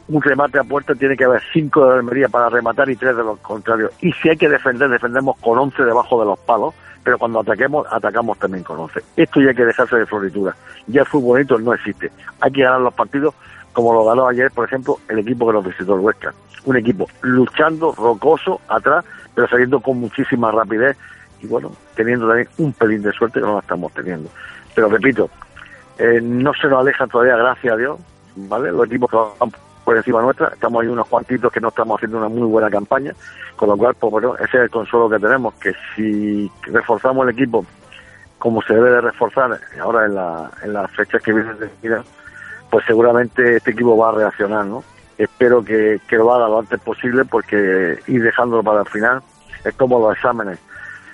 un 0.09 0.23
remate 0.23 0.59
a 0.59 0.65
puerta, 0.65 0.95
tiene 0.95 1.17
que 1.17 1.25
haber 1.25 1.43
cinco 1.53 1.85
de 1.85 1.91
la 1.91 1.95
Almería 1.97 2.29
para 2.29 2.49
rematar 2.49 2.91
y 2.91 2.97
tres 2.97 3.17
de 3.17 3.23
los 3.23 3.39
contrarios. 3.41 3.93
Y 4.01 4.13
si 4.13 4.29
hay 4.29 4.37
que 4.37 4.49
defender, 4.49 4.89
defendemos 4.89 5.37
con 5.39 5.59
once 5.59 5.83
debajo 5.83 6.21
de 6.21 6.27
los 6.27 6.39
palos, 6.41 6.75
pero 7.05 7.19
cuando 7.19 7.41
ataquemos, 7.41 7.87
atacamos 7.91 8.39
también 8.39 8.65
con 8.65 8.79
once. 8.79 9.01
Esto 9.17 9.41
ya 9.41 9.51
hay 9.51 9.55
que 9.55 9.65
dejarse 9.65 9.97
de 9.97 10.07
floritura. 10.07 10.55
Ya 10.87 11.03
el 11.03 11.07
fútbol 11.07 11.39
bonito 11.39 11.59
no 11.59 11.73
existe. 11.75 12.11
Hay 12.41 12.51
que 12.51 12.63
ganar 12.63 12.81
los 12.81 12.95
partidos 12.95 13.35
como 13.73 13.95
lo 13.95 14.05
ganó 14.05 14.27
ayer, 14.27 14.51
por 14.51 14.67
ejemplo, 14.67 14.99
el 15.09 15.21
equipo 15.21 15.47
que 15.47 15.53
nos 15.53 15.65
visitó 15.65 15.95
el 15.95 16.01
Huesca. 16.01 16.35
Un 16.65 16.77
equipo 16.77 17.09
luchando, 17.23 17.93
rocoso, 17.93 18.61
atrás, 18.69 19.05
pero 19.35 19.49
saliendo 19.49 19.81
con 19.81 19.99
muchísima 19.99 20.51
rapidez 20.51 20.97
y 21.41 21.47
bueno, 21.47 21.73
teniendo 21.95 22.27
también 22.27 22.49
un 22.59 22.73
pelín 22.73 23.03
de 23.03 23.13
suerte 23.13 23.41
que 23.41 23.47
no 23.47 23.55
la 23.55 23.61
estamos 23.61 23.93
teniendo. 23.95 24.29
Pero 24.75 24.89
repito, 24.89 25.31
eh, 25.99 26.21
no 26.21 26.53
se 26.55 26.69
nos 26.69 26.81
aleja 26.81 27.07
todavía, 27.07 27.37
gracias 27.37 27.73
a 27.73 27.77
Dios, 27.77 28.01
¿vale? 28.37 28.73
Los 28.73 28.87
equipos 28.87 29.11
que 29.11 29.17
van 29.17 29.53
por 29.85 29.97
encima 29.97 30.23
nuestra, 30.23 30.49
estamos 30.49 30.83
ahí 30.83 30.89
unos 30.89 31.09
cuantitos 31.09 31.53
que 31.53 31.61
no 31.61 31.69
estamos 31.69 31.97
haciendo 31.97 32.19
una 32.19 32.29
muy 32.29 32.47
buena 32.47 32.71
campaña, 32.71 33.13
con 33.57 33.69
lo 33.69 33.77
cual, 33.77 33.95
pues 33.99 34.11
bueno, 34.11 34.35
ese 34.37 34.59
es 34.59 34.63
el 34.65 34.71
consuelo 34.71 35.09
que 35.09 35.19
tenemos, 35.19 35.55
que 35.55 35.73
si 35.95 36.51
reforzamos 36.63 37.25
el 37.25 37.35
equipo 37.35 37.65
como 38.39 38.63
se 38.63 38.75
debe 38.75 38.91
de 38.91 39.01
reforzar 39.03 39.59
ahora 39.81 40.07
en, 40.07 40.15
la, 40.15 40.51
en 40.63 40.73
las 40.73 40.91
fechas 40.93 41.23
que 41.23 41.33
vienen 41.33 41.59
de 41.59 41.71
vida, 41.83 42.03
pues 42.71 42.85
seguramente 42.87 43.57
este 43.57 43.73
equipo 43.73 43.97
va 43.97 44.11
a 44.11 44.13
reaccionar, 44.13 44.65
¿no? 44.65 44.83
espero 45.23 45.63
que, 45.63 46.01
que 46.09 46.17
lo 46.17 46.33
haga 46.33 46.49
lo 46.49 46.61
antes 46.61 46.81
posible 46.81 47.25
porque 47.27 47.99
ir 48.07 48.23
dejándolo 48.23 48.63
para 48.63 48.81
el 48.81 48.89
final 48.89 49.23
es 49.65 49.75
como 49.75 50.01
los 50.01 50.17
exámenes. 50.17 50.59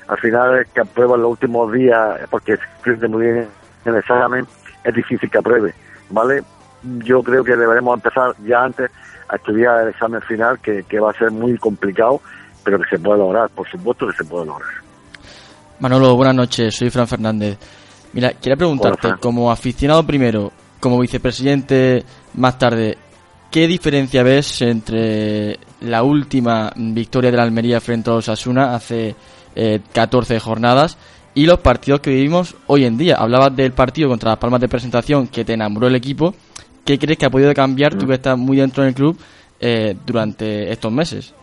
Al 0.06 0.18
final 0.18 0.61
es 0.61 0.68
que 0.68 0.80
aprueba 0.80 1.16
los 1.16 1.32
últimos 1.32 1.73
días 1.73 2.20
porque 2.30 2.56
se 2.85 3.08
muy 3.08 3.25
bien 3.25 3.49
en 3.85 3.92
el 3.92 3.99
examen, 3.99 4.46
es 4.85 4.94
difícil 4.94 5.28
que 5.28 5.38
apruebe, 5.38 5.75
¿vale? 6.11 6.44
Yo 7.05 7.23
creo 7.23 7.45
que 7.45 7.57
deberemos 7.57 7.95
empezar 7.95 8.35
ya 8.45 8.64
antes 8.64 8.90
a 9.28 9.37
estudiar 9.37 9.83
el 9.83 9.88
examen 9.88 10.23
final, 10.23 10.59
que, 10.61 10.85
que 10.85 11.00
va 11.00 11.11
a 11.11 11.14
ser 11.14 11.31
muy 11.31 11.57
complicado, 11.59 12.21
pero 12.64 12.78
que 12.78 12.88
se 12.88 12.99
puede 12.99 13.19
lograr, 13.19 13.49
por 13.50 13.69
supuesto 13.69 14.07
que 14.07 14.16
se 14.16 14.25
puede 14.25 14.47
lograr. 14.47 14.71
Manolo, 15.81 16.16
buenas 16.16 16.35
noches, 16.35 16.75
soy 16.75 16.90
Fran 16.90 17.07
Fernández. 17.07 17.59
Mira, 18.12 18.33
quería 18.33 18.57
preguntarte, 18.57 19.14
como 19.21 19.50
aficionado 19.50 20.07
primero, 20.07 20.50
como 20.81 20.99
vicepresidente 20.99 22.02
más 22.35 22.59
tarde, 22.59 22.97
¿qué 23.50 23.66
diferencia 23.66 24.23
ves 24.23 24.62
entre 24.62 25.59
la 25.81 26.02
última 26.02 26.73
victoria 26.76 27.31
de 27.31 27.37
la 27.37 27.43
Almería 27.43 27.81
frente 27.81 28.11
a 28.11 28.14
los 28.14 28.28
Asuna 28.28 28.75
hace 28.75 29.14
14 29.93 30.37
eh, 30.37 30.40
jornadas 30.40 30.97
y 31.35 31.45
los 31.45 31.59
partidos 31.61 32.00
que 32.00 32.11
vivimos 32.11 32.57
hoy 32.69 32.87
en 32.87 32.97
día? 32.97 33.16
Hablabas 33.16 33.55
del 33.55 33.73
partido 33.73 34.09
contra 34.09 34.31
las 34.31 34.38
Palmas 34.38 34.61
de 34.61 34.69
presentación 34.69 35.28
que 35.28 35.45
te 35.45 35.52
enamoró 35.52 35.87
el 35.87 35.97
equipo. 35.97 36.35
¿Qué 36.87 37.00
crees 37.00 37.19
que 37.19 37.26
ha 37.26 37.31
podido 37.31 37.52
cambiar 37.52 37.95
tú 37.97 38.07
mm. 38.07 38.09
que 38.09 38.14
estás 38.14 38.38
muy 38.38 38.57
dentro 38.59 38.85
del 38.85 38.95
club 38.95 39.19
eh, 39.59 39.97
durante 40.07 40.71
estos 40.71 40.93
meses? 40.93 41.35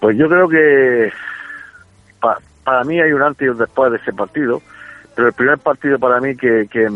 Pues 0.00 0.16
yo 0.16 0.26
creo 0.28 0.48
que 0.48 1.12
para 2.64 2.84
mí 2.84 2.98
hay 2.98 3.12
un 3.12 3.22
antes 3.22 3.46
y 3.46 3.48
un 3.50 3.58
después 3.58 3.92
de 3.92 3.98
ese 3.98 4.14
partido, 4.14 4.62
pero 5.14 5.28
el 5.28 5.34
primer 5.34 5.58
partido 5.58 5.98
para 5.98 6.18
mí 6.20 6.34
que, 6.34 6.66
que 6.70 6.88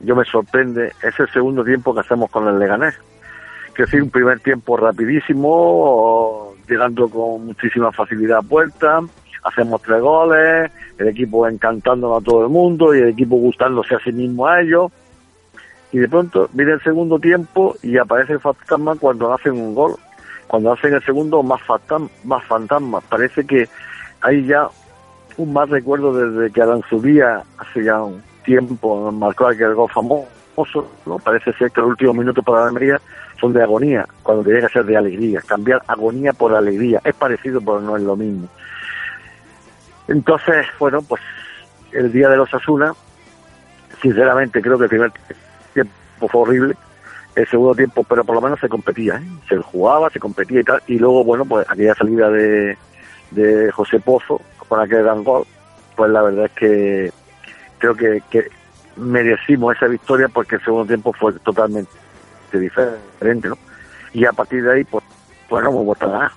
yo 0.00 0.14
me 0.14 0.24
sorprende 0.24 0.92
es 1.02 1.18
el 1.18 1.30
segundo 1.30 1.64
tiempo 1.64 1.94
que 1.94 2.00
hacemos 2.00 2.30
con 2.30 2.46
el 2.46 2.58
Leganés. 2.58 2.94
Que 3.74 3.82
decir, 3.84 4.02
un 4.02 4.10
primer 4.10 4.40
tiempo 4.40 4.76
rapidísimo, 4.76 6.54
llegando 6.68 7.08
con 7.08 7.46
muchísima 7.46 7.92
facilidad 7.92 8.38
a 8.38 8.42
puerta, 8.42 9.00
hacemos 9.42 9.80
tres 9.82 10.00
goles, 10.00 10.70
el 10.98 11.08
equipo 11.08 11.46
encantando 11.46 12.16
a 12.16 12.20
todo 12.20 12.44
el 12.44 12.50
mundo 12.50 12.94
y 12.94 13.00
el 13.00 13.08
equipo 13.08 13.36
gustándose 13.36 13.94
a 13.94 14.00
sí 14.00 14.12
mismo 14.12 14.46
a 14.46 14.60
ellos. 14.60 14.92
Y 15.92 15.98
de 15.98 16.08
pronto 16.08 16.48
viene 16.52 16.72
el 16.72 16.82
segundo 16.82 17.18
tiempo 17.18 17.76
y 17.82 17.96
aparece 17.96 18.34
el 18.34 18.40
fantasma 18.40 18.96
cuando 18.96 19.32
hacen 19.32 19.52
un 19.52 19.74
gol. 19.74 19.94
Cuando 20.46 20.72
hacen 20.72 20.94
el 20.94 21.02
segundo, 21.02 21.42
más, 21.42 21.62
fantasma, 21.62 22.08
más 22.24 22.44
fantasmas. 22.44 23.04
Parece 23.04 23.46
que 23.46 23.68
hay 24.20 24.46
ya 24.46 24.68
un 25.36 25.52
más 25.52 25.68
recuerdo 25.68 26.12
desde 26.14 26.52
que 26.52 26.62
Aranzubía 26.62 27.42
hace 27.58 27.84
ya 27.84 28.02
un 28.02 28.22
tiempo 28.44 29.10
marcó 29.12 29.48
aquel 29.48 29.74
gol 29.74 29.90
famoso, 29.90 30.88
¿no? 31.04 31.18
Parece 31.18 31.52
ser 31.54 31.70
que 31.70 31.80
los 31.80 31.90
últimos 31.90 32.16
minutos 32.16 32.44
para 32.44 32.60
la 32.60 32.66
Almería 32.68 33.00
son 33.40 33.52
de 33.52 33.62
agonía, 33.62 34.06
cuando 34.22 34.44
tiene 34.44 34.60
que 34.60 34.68
ser 34.68 34.84
de 34.86 34.96
alegría, 34.96 35.42
cambiar 35.46 35.82
agonía 35.86 36.32
por 36.32 36.54
alegría, 36.54 37.00
es 37.04 37.14
parecido 37.14 37.60
pero 37.60 37.80
no 37.80 37.96
es 37.96 38.02
lo 38.02 38.16
mismo. 38.16 38.48
Entonces, 40.08 40.66
bueno, 40.78 41.02
pues 41.02 41.22
el 41.92 42.12
día 42.12 42.28
de 42.28 42.36
los 42.36 42.52
Asuna, 42.52 42.92
sinceramente 44.00 44.62
creo 44.62 44.78
que 44.78 44.84
el 44.84 44.90
primer 44.90 45.12
tiempo 45.74 46.28
fue 46.28 46.40
horrible, 46.42 46.76
el 47.34 47.46
segundo 47.48 47.74
tiempo, 47.74 48.04
pero 48.04 48.24
por 48.24 48.34
lo 48.34 48.40
menos 48.40 48.58
se 48.60 48.68
competía, 48.68 49.16
¿eh? 49.16 49.26
se 49.48 49.56
jugaba, 49.58 50.10
se 50.10 50.20
competía 50.20 50.60
y 50.60 50.64
tal, 50.64 50.82
y 50.86 50.98
luego, 50.98 51.24
bueno, 51.24 51.44
pues 51.44 51.66
aquella 51.68 51.94
salida 51.94 52.30
de, 52.30 52.78
de 53.30 53.70
José 53.72 54.00
Pozo, 54.00 54.40
con 54.68 54.80
aquel 54.80 55.02
gran 55.02 55.22
gol, 55.22 55.46
pues 55.94 56.10
la 56.10 56.22
verdad 56.22 56.46
es 56.46 56.52
que 56.52 57.12
creo 57.78 57.94
que, 57.94 58.22
que 58.30 58.48
merecimos 58.96 59.76
esa 59.76 59.86
victoria 59.86 60.28
porque 60.28 60.56
el 60.56 60.64
segundo 60.64 60.86
tiempo 60.86 61.12
fue 61.12 61.32
totalmente 61.34 61.90
diferente, 62.52 63.48
¿no? 63.48 63.58
Y 64.12 64.24
a 64.24 64.32
partir 64.32 64.62
de 64.62 64.72
ahí, 64.72 64.84
pues, 64.84 65.04
pues 65.48 65.62
no 65.62 65.70
hemos 65.70 65.84
vuelto 65.84 66.06
nada. 66.06 66.32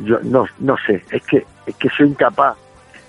Yo 0.00 0.18
no, 0.22 0.46
no 0.58 0.76
sé, 0.86 1.04
es 1.10 1.22
que, 1.24 1.44
es 1.66 1.76
que 1.76 1.88
soy 1.90 2.08
incapaz 2.08 2.56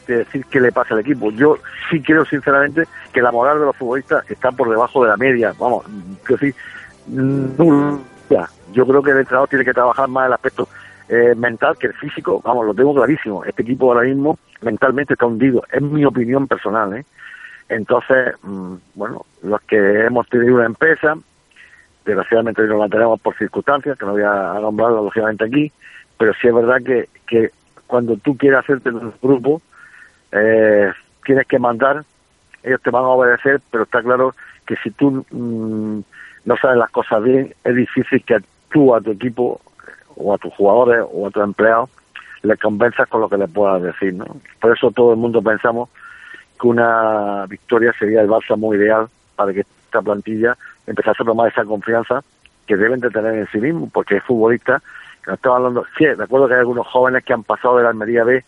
de 0.08 0.18
decir 0.18 0.46
qué 0.50 0.60
le 0.60 0.72
pasa 0.72 0.94
al 0.94 1.02
equipo. 1.02 1.32
Yo 1.32 1.58
sí 1.90 2.02
creo 2.02 2.25
sinceramente 2.25 2.84
que 3.12 3.22
la 3.22 3.32
moral 3.32 3.60
de 3.60 3.66
los 3.66 3.75
futbolistas 3.75 4.30
está 4.30 4.52
por 4.52 4.70
debajo 4.70 5.04
de 5.04 5.10
la 5.10 5.18
media. 5.18 5.54
Vamos, 5.60 5.86
que 6.28 6.38
sí, 6.38 6.54
Yo 7.08 8.88
creo 8.88 9.04
que 9.04 9.12
el 9.12 9.20
entrenador 9.20 9.50
tiene 9.50 9.66
que 9.66 9.74
trabajar 9.74 10.08
más 10.10 10.28
el 10.28 10.34
aspecto 10.34 10.68
eh, 11.10 11.36
mental 11.36 11.78
que 11.78 11.88
el 11.88 11.94
físico, 11.94 12.42
vamos, 12.44 12.66
lo 12.66 12.74
tengo 12.74 12.94
clarísimo. 12.94 13.44
Este 13.44 13.62
equipo 13.62 13.92
ahora 13.92 14.08
mismo 14.08 14.38
mentalmente 14.62 15.13
está 15.13 15.25
hundido, 15.25 15.63
es 15.72 15.82
mi 15.82 16.06
opinión 16.06 16.48
personal. 16.48 16.94
¿eh? 16.96 17.06
Entonces, 17.70 18.36
mm, 18.42 18.75
bueno, 18.96 19.25
los 19.42 19.62
que 19.62 20.06
hemos 20.06 20.28
tenido 20.30 20.56
una 20.56 20.66
empresa, 20.66 21.16
desgraciadamente 22.06 22.63
no 22.63 22.78
la 22.78 22.90
tenemos 22.90 23.20
por 23.22 23.36
circunstancias, 23.38 23.98
que 23.98 24.06
no 24.06 24.13
voy 24.13 24.24
a 24.24 24.60
nombrarlo 24.60 25.04
lógicamente 25.04 25.46
aquí, 25.46 25.72
pero 26.24 26.34
sí 26.39 26.48
es 26.48 26.53
verdad 26.53 26.77
que, 26.86 27.10
que 27.27 27.51
cuando 27.86 28.15
tú 28.15 28.38
quieres 28.38 28.60
hacerte 28.60 28.89
un 28.92 29.13
grupo, 29.22 29.62
eh, 30.32 30.89
tienes 31.25 31.46
que 31.48 31.60
mandar, 31.60 32.06
ellos 32.63 32.82
te 32.82 32.92
van 32.92 33.03
a 33.03 33.10
obedecer, 33.10 33.60
pero 33.70 33.84
está 33.84 34.01
claro 34.01 34.34
que 34.65 34.77
si 34.77 34.92
tú 34.92 35.25
mm, 35.32 36.00
no 36.46 36.58
sabes 36.62 36.77
las 36.77 36.89
cosas 36.92 37.22
bien, 37.24 37.53
es 37.65 37.75
difícil 37.75 38.24
que 38.24 38.38
tú 38.72 38.96
a 38.96 39.01
tu 39.01 39.12
equipo 39.12 39.60
o 40.15 40.34
a 40.34 40.38
tus 40.38 40.53
jugadores 40.53 41.06
o 41.12 41.27
a 41.27 41.32
tus 41.32 41.44
empleados 41.44 41.89
les 42.42 42.58
convenzas 42.58 43.10
con 43.10 43.20
lo 43.20 43.27
que 43.27 43.38
les 43.38 43.51
puedas 43.51 43.84
decir, 43.84 44.13
¿no? 44.13 44.25
Por 44.62 44.77
eso 44.77 44.92
todo 44.92 45.12
el 45.12 45.18
mundo 45.18 45.42
pensamos 45.42 45.89
que 46.58 46.68
una 46.68 47.48
victoria 47.48 47.92
sería 48.00 48.22
el 48.22 48.27
bálsamo 48.27 48.74
ideal 48.74 49.08
para 49.36 49.51
que 49.51 49.60
esta 49.60 50.01
plantilla 50.01 50.56
empezase 50.88 51.22
a 51.22 51.25
tomar 51.25 51.51
esa 51.51 51.65
confianza 51.65 52.24
que 52.65 52.77
deben 52.77 53.01
de 53.01 53.10
tener 53.10 53.34
en 53.34 53.48
sí 53.48 53.58
mismo, 53.58 53.89
porque 53.92 54.15
es 54.15 54.24
futbolista, 54.24 54.82
estamos 55.32 55.58
hablando, 55.58 55.86
sí, 55.98 56.06
recuerdo 56.06 56.48
que 56.48 56.53
hay 56.56 56.60
algunos 56.62 56.88
jóvenes 56.88 57.24
que 57.24 57.34
han 57.34 57.44
pasado 57.44 57.77
de 57.77 57.84
la 57.84 57.89
Almería 57.89 58.24
B, 58.24 58.44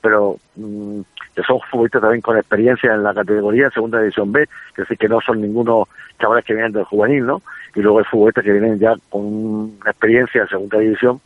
pero 0.00 0.36
mm, 0.56 1.00
que 1.34 1.42
son 1.42 1.60
futbolistas 1.70 2.02
también 2.02 2.20
con 2.20 2.36
experiencia 2.36 2.94
en 2.94 3.02
la 3.02 3.14
categoría, 3.14 3.70
segunda 3.70 4.00
división 4.00 4.32
B, 4.32 4.48
que 4.74 4.82
decir 4.82 4.98
que 4.98 5.08
no 5.08 5.20
son 5.20 5.40
ningunos 5.40 5.88
chavales 6.20 6.44
que 6.44 6.54
vienen 6.54 6.72
del 6.72 6.84
juvenil, 6.84 7.26
¿no? 7.26 7.42
Y 7.74 7.80
luego 7.80 7.98
hay 7.98 8.04
futbolistas 8.04 8.44
que 8.44 8.52
vienen 8.52 8.78
ya 8.78 8.94
con 9.08 9.78
experiencia 9.86 10.42
en 10.42 10.48
segunda 10.48 10.78
división, 10.78 11.20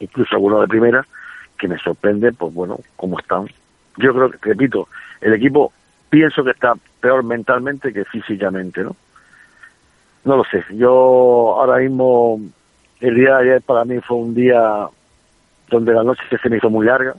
incluso 0.00 0.34
algunos 0.34 0.60
de 0.60 0.68
primera, 0.68 1.06
que 1.58 1.68
me 1.68 1.78
sorprende, 1.78 2.32
pues 2.32 2.52
bueno, 2.52 2.78
cómo 2.96 3.18
están. 3.18 3.46
Yo 3.96 4.12
creo 4.12 4.30
que, 4.30 4.38
repito, 4.42 4.88
el 5.20 5.34
equipo 5.34 5.72
pienso 6.10 6.44
que 6.44 6.50
está 6.50 6.74
peor 7.00 7.24
mentalmente 7.24 7.92
que 7.92 8.04
físicamente, 8.04 8.82
¿no? 8.82 8.96
No 10.24 10.36
lo 10.36 10.44
sé, 10.44 10.64
yo 10.70 10.90
ahora 11.58 11.78
mismo, 11.78 12.38
el 13.02 13.16
día 13.16 13.36
de 13.36 13.42
ayer 13.42 13.62
para 13.62 13.84
mí 13.84 13.98
fue 14.00 14.16
un 14.16 14.34
día 14.34 14.86
donde 15.68 15.92
la 15.92 16.04
noche 16.04 16.22
se 16.40 16.48
me 16.48 16.58
hizo 16.58 16.70
muy 16.70 16.86
larga, 16.86 17.14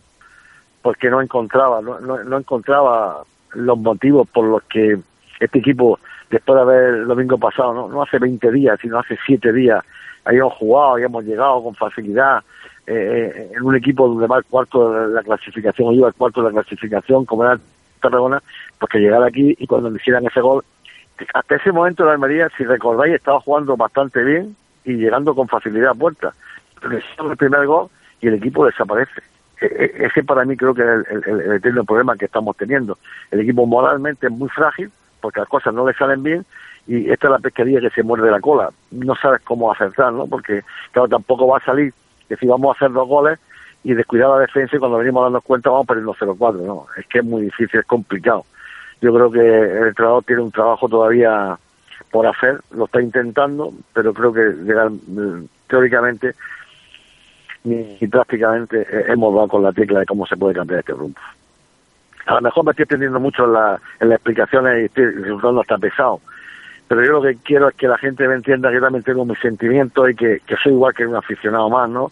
porque 0.81 1.09
no 1.09 1.21
encontraba, 1.21 1.81
no, 1.81 1.99
no, 1.99 2.37
encontraba 2.37 3.23
los 3.53 3.77
motivos 3.77 4.27
por 4.29 4.45
los 4.45 4.63
que 4.63 4.97
este 5.39 5.59
equipo, 5.59 5.99
después 6.29 6.55
de 6.55 6.61
haber 6.61 6.93
el 6.95 7.07
domingo 7.07 7.37
pasado, 7.37 7.73
no, 7.73 7.89
no 7.89 8.01
hace 8.01 8.17
20 8.17 8.49
días, 8.51 8.79
sino 8.81 8.97
hace 8.97 9.17
7 9.25 9.51
días, 9.51 9.83
habíamos 10.23 10.53
jugado, 10.53 10.93
habíamos 10.93 11.25
llegado 11.25 11.61
con 11.61 11.75
facilidad 11.75 12.43
eh, 12.87 13.33
eh, 13.35 13.51
en 13.53 13.63
un 13.63 13.75
equipo 13.75 14.07
donde 14.07 14.27
va 14.27 14.37
el 14.37 14.45
cuarto 14.45 14.89
de 14.89 15.13
la 15.13 15.21
clasificación, 15.21 15.89
o 15.89 15.91
iba 15.91 16.07
el 16.07 16.13
cuarto 16.13 16.41
de 16.41 16.47
la 16.47 16.61
clasificación, 16.61 17.25
como 17.25 17.43
era 17.43 17.59
Tarragona, 18.01 18.41
pues 18.79 18.93
llegar 18.93 19.23
aquí 19.23 19.53
y 19.59 19.67
cuando 19.67 19.89
me 19.89 19.97
hicieran 19.97 20.25
ese 20.25 20.39
gol, 20.39 20.63
hasta 21.33 21.55
ese 21.55 21.73
momento 21.73 22.05
la 22.05 22.13
Almería, 22.13 22.49
si 22.57 22.63
recordáis, 22.63 23.15
estaba 23.15 23.41
jugando 23.41 23.75
bastante 23.75 24.23
bien 24.23 24.55
y 24.85 24.93
llegando 24.93 25.35
con 25.35 25.47
facilidad 25.47 25.91
a 25.91 25.95
puerta. 25.95 26.33
Pero 26.81 27.31
el 27.31 27.37
primer 27.37 27.65
gol 27.65 27.87
y 28.21 28.27
el 28.27 28.35
equipo 28.35 28.65
desaparece. 28.65 29.21
E, 29.61 29.65
e, 29.65 30.05
ese 30.05 30.23
para 30.23 30.45
mí 30.45 30.57
creo 30.57 30.73
que 30.73 30.81
es 30.81 31.27
el, 31.27 31.53
eterno 31.53 31.83
problema 31.83 32.17
que 32.17 32.25
estamos 32.25 32.57
teniendo. 32.57 32.97
El 33.31 33.41
equipo 33.41 33.65
moralmente 33.65 34.27
es 34.27 34.31
muy 34.31 34.49
frágil 34.49 34.91
porque 35.21 35.39
las 35.39 35.49
cosas 35.49 35.73
no 35.73 35.87
le 35.87 35.93
salen 35.93 36.21
bien 36.21 36.45
y 36.85 37.09
esta 37.09 37.27
es 37.27 37.31
la 37.31 37.39
pesquería 37.39 37.79
que 37.79 37.89
se 37.89 38.03
muerde 38.03 38.29
la 38.29 38.41
cola. 38.41 38.71
No 38.91 39.15
sabes 39.15 39.41
cómo 39.41 39.71
acertar, 39.71 40.11
¿no? 40.11 40.27
Porque, 40.27 40.63
claro, 40.91 41.07
tampoco 41.07 41.47
va 41.47 41.57
a 41.57 41.65
salir 41.65 41.93
que 42.27 42.35
si 42.35 42.45
vamos 42.45 42.69
a 42.69 42.77
hacer 42.77 42.91
dos 42.91 43.07
goles 43.07 43.39
y 43.83 43.93
descuidar 43.93 44.29
la 44.29 44.39
defensa 44.39 44.75
y 44.75 44.79
cuando 44.79 44.97
venimos 44.97 45.23
dando 45.23 45.41
cuenta 45.41 45.69
vamos 45.69 45.87
perdiendo 45.87 46.13
0-4, 46.13 46.61
¿no? 46.61 46.87
Es 46.97 47.05
que 47.07 47.19
es 47.19 47.25
muy 47.25 47.43
difícil, 47.43 47.79
es 47.79 47.85
complicado. 47.85 48.45
Yo 49.01 49.13
creo 49.13 49.31
que 49.31 49.39
el 49.39 49.87
entrenador 49.87 50.23
tiene 50.23 50.41
un 50.41 50.51
trabajo 50.51 50.87
todavía 50.87 51.57
por 52.13 52.27
hacer, 52.27 52.61
lo 52.71 52.85
está 52.85 53.01
intentando, 53.01 53.73
pero 53.91 54.13
creo 54.13 54.31
que 54.31 54.53
teóricamente 55.67 56.35
y 57.65 58.07
prácticamente 58.07 58.85
hemos 59.11 59.33
dado 59.33 59.47
con 59.47 59.63
la 59.63 59.71
tecla 59.71 60.01
de 60.01 60.05
cómo 60.05 60.27
se 60.27 60.37
puede 60.37 60.53
cambiar 60.53 60.81
este 60.81 60.93
rumbo. 60.93 61.19
A 62.27 62.35
lo 62.35 62.41
mejor 62.41 62.65
me 62.65 62.71
estoy 62.71 62.83
extendiendo 62.83 63.19
mucho 63.19 63.45
en, 63.45 63.53
la, 63.53 63.81
en 63.99 64.09
las 64.09 64.17
explicaciones 64.17 64.81
y 64.81 64.85
estoy 64.85 65.05
resultando 65.05 65.61
hasta 65.61 65.79
pesado, 65.79 66.21
pero 66.87 67.03
yo 67.03 67.11
lo 67.13 67.21
que 67.23 67.35
quiero 67.37 67.69
es 67.69 67.75
que 67.75 67.87
la 67.87 67.97
gente 67.97 68.27
me 68.27 68.35
entienda 68.35 68.69
que 68.69 68.75
yo 68.75 68.81
también 68.81 69.03
tengo 69.03 69.25
mis 69.25 69.39
sentimientos 69.39 70.11
y 70.11 70.15
que, 70.15 70.39
soy 70.61 70.73
igual 70.73 70.93
que 70.93 71.07
un 71.07 71.15
aficionado 71.15 71.67
más, 71.67 71.89
¿no? 71.89 72.11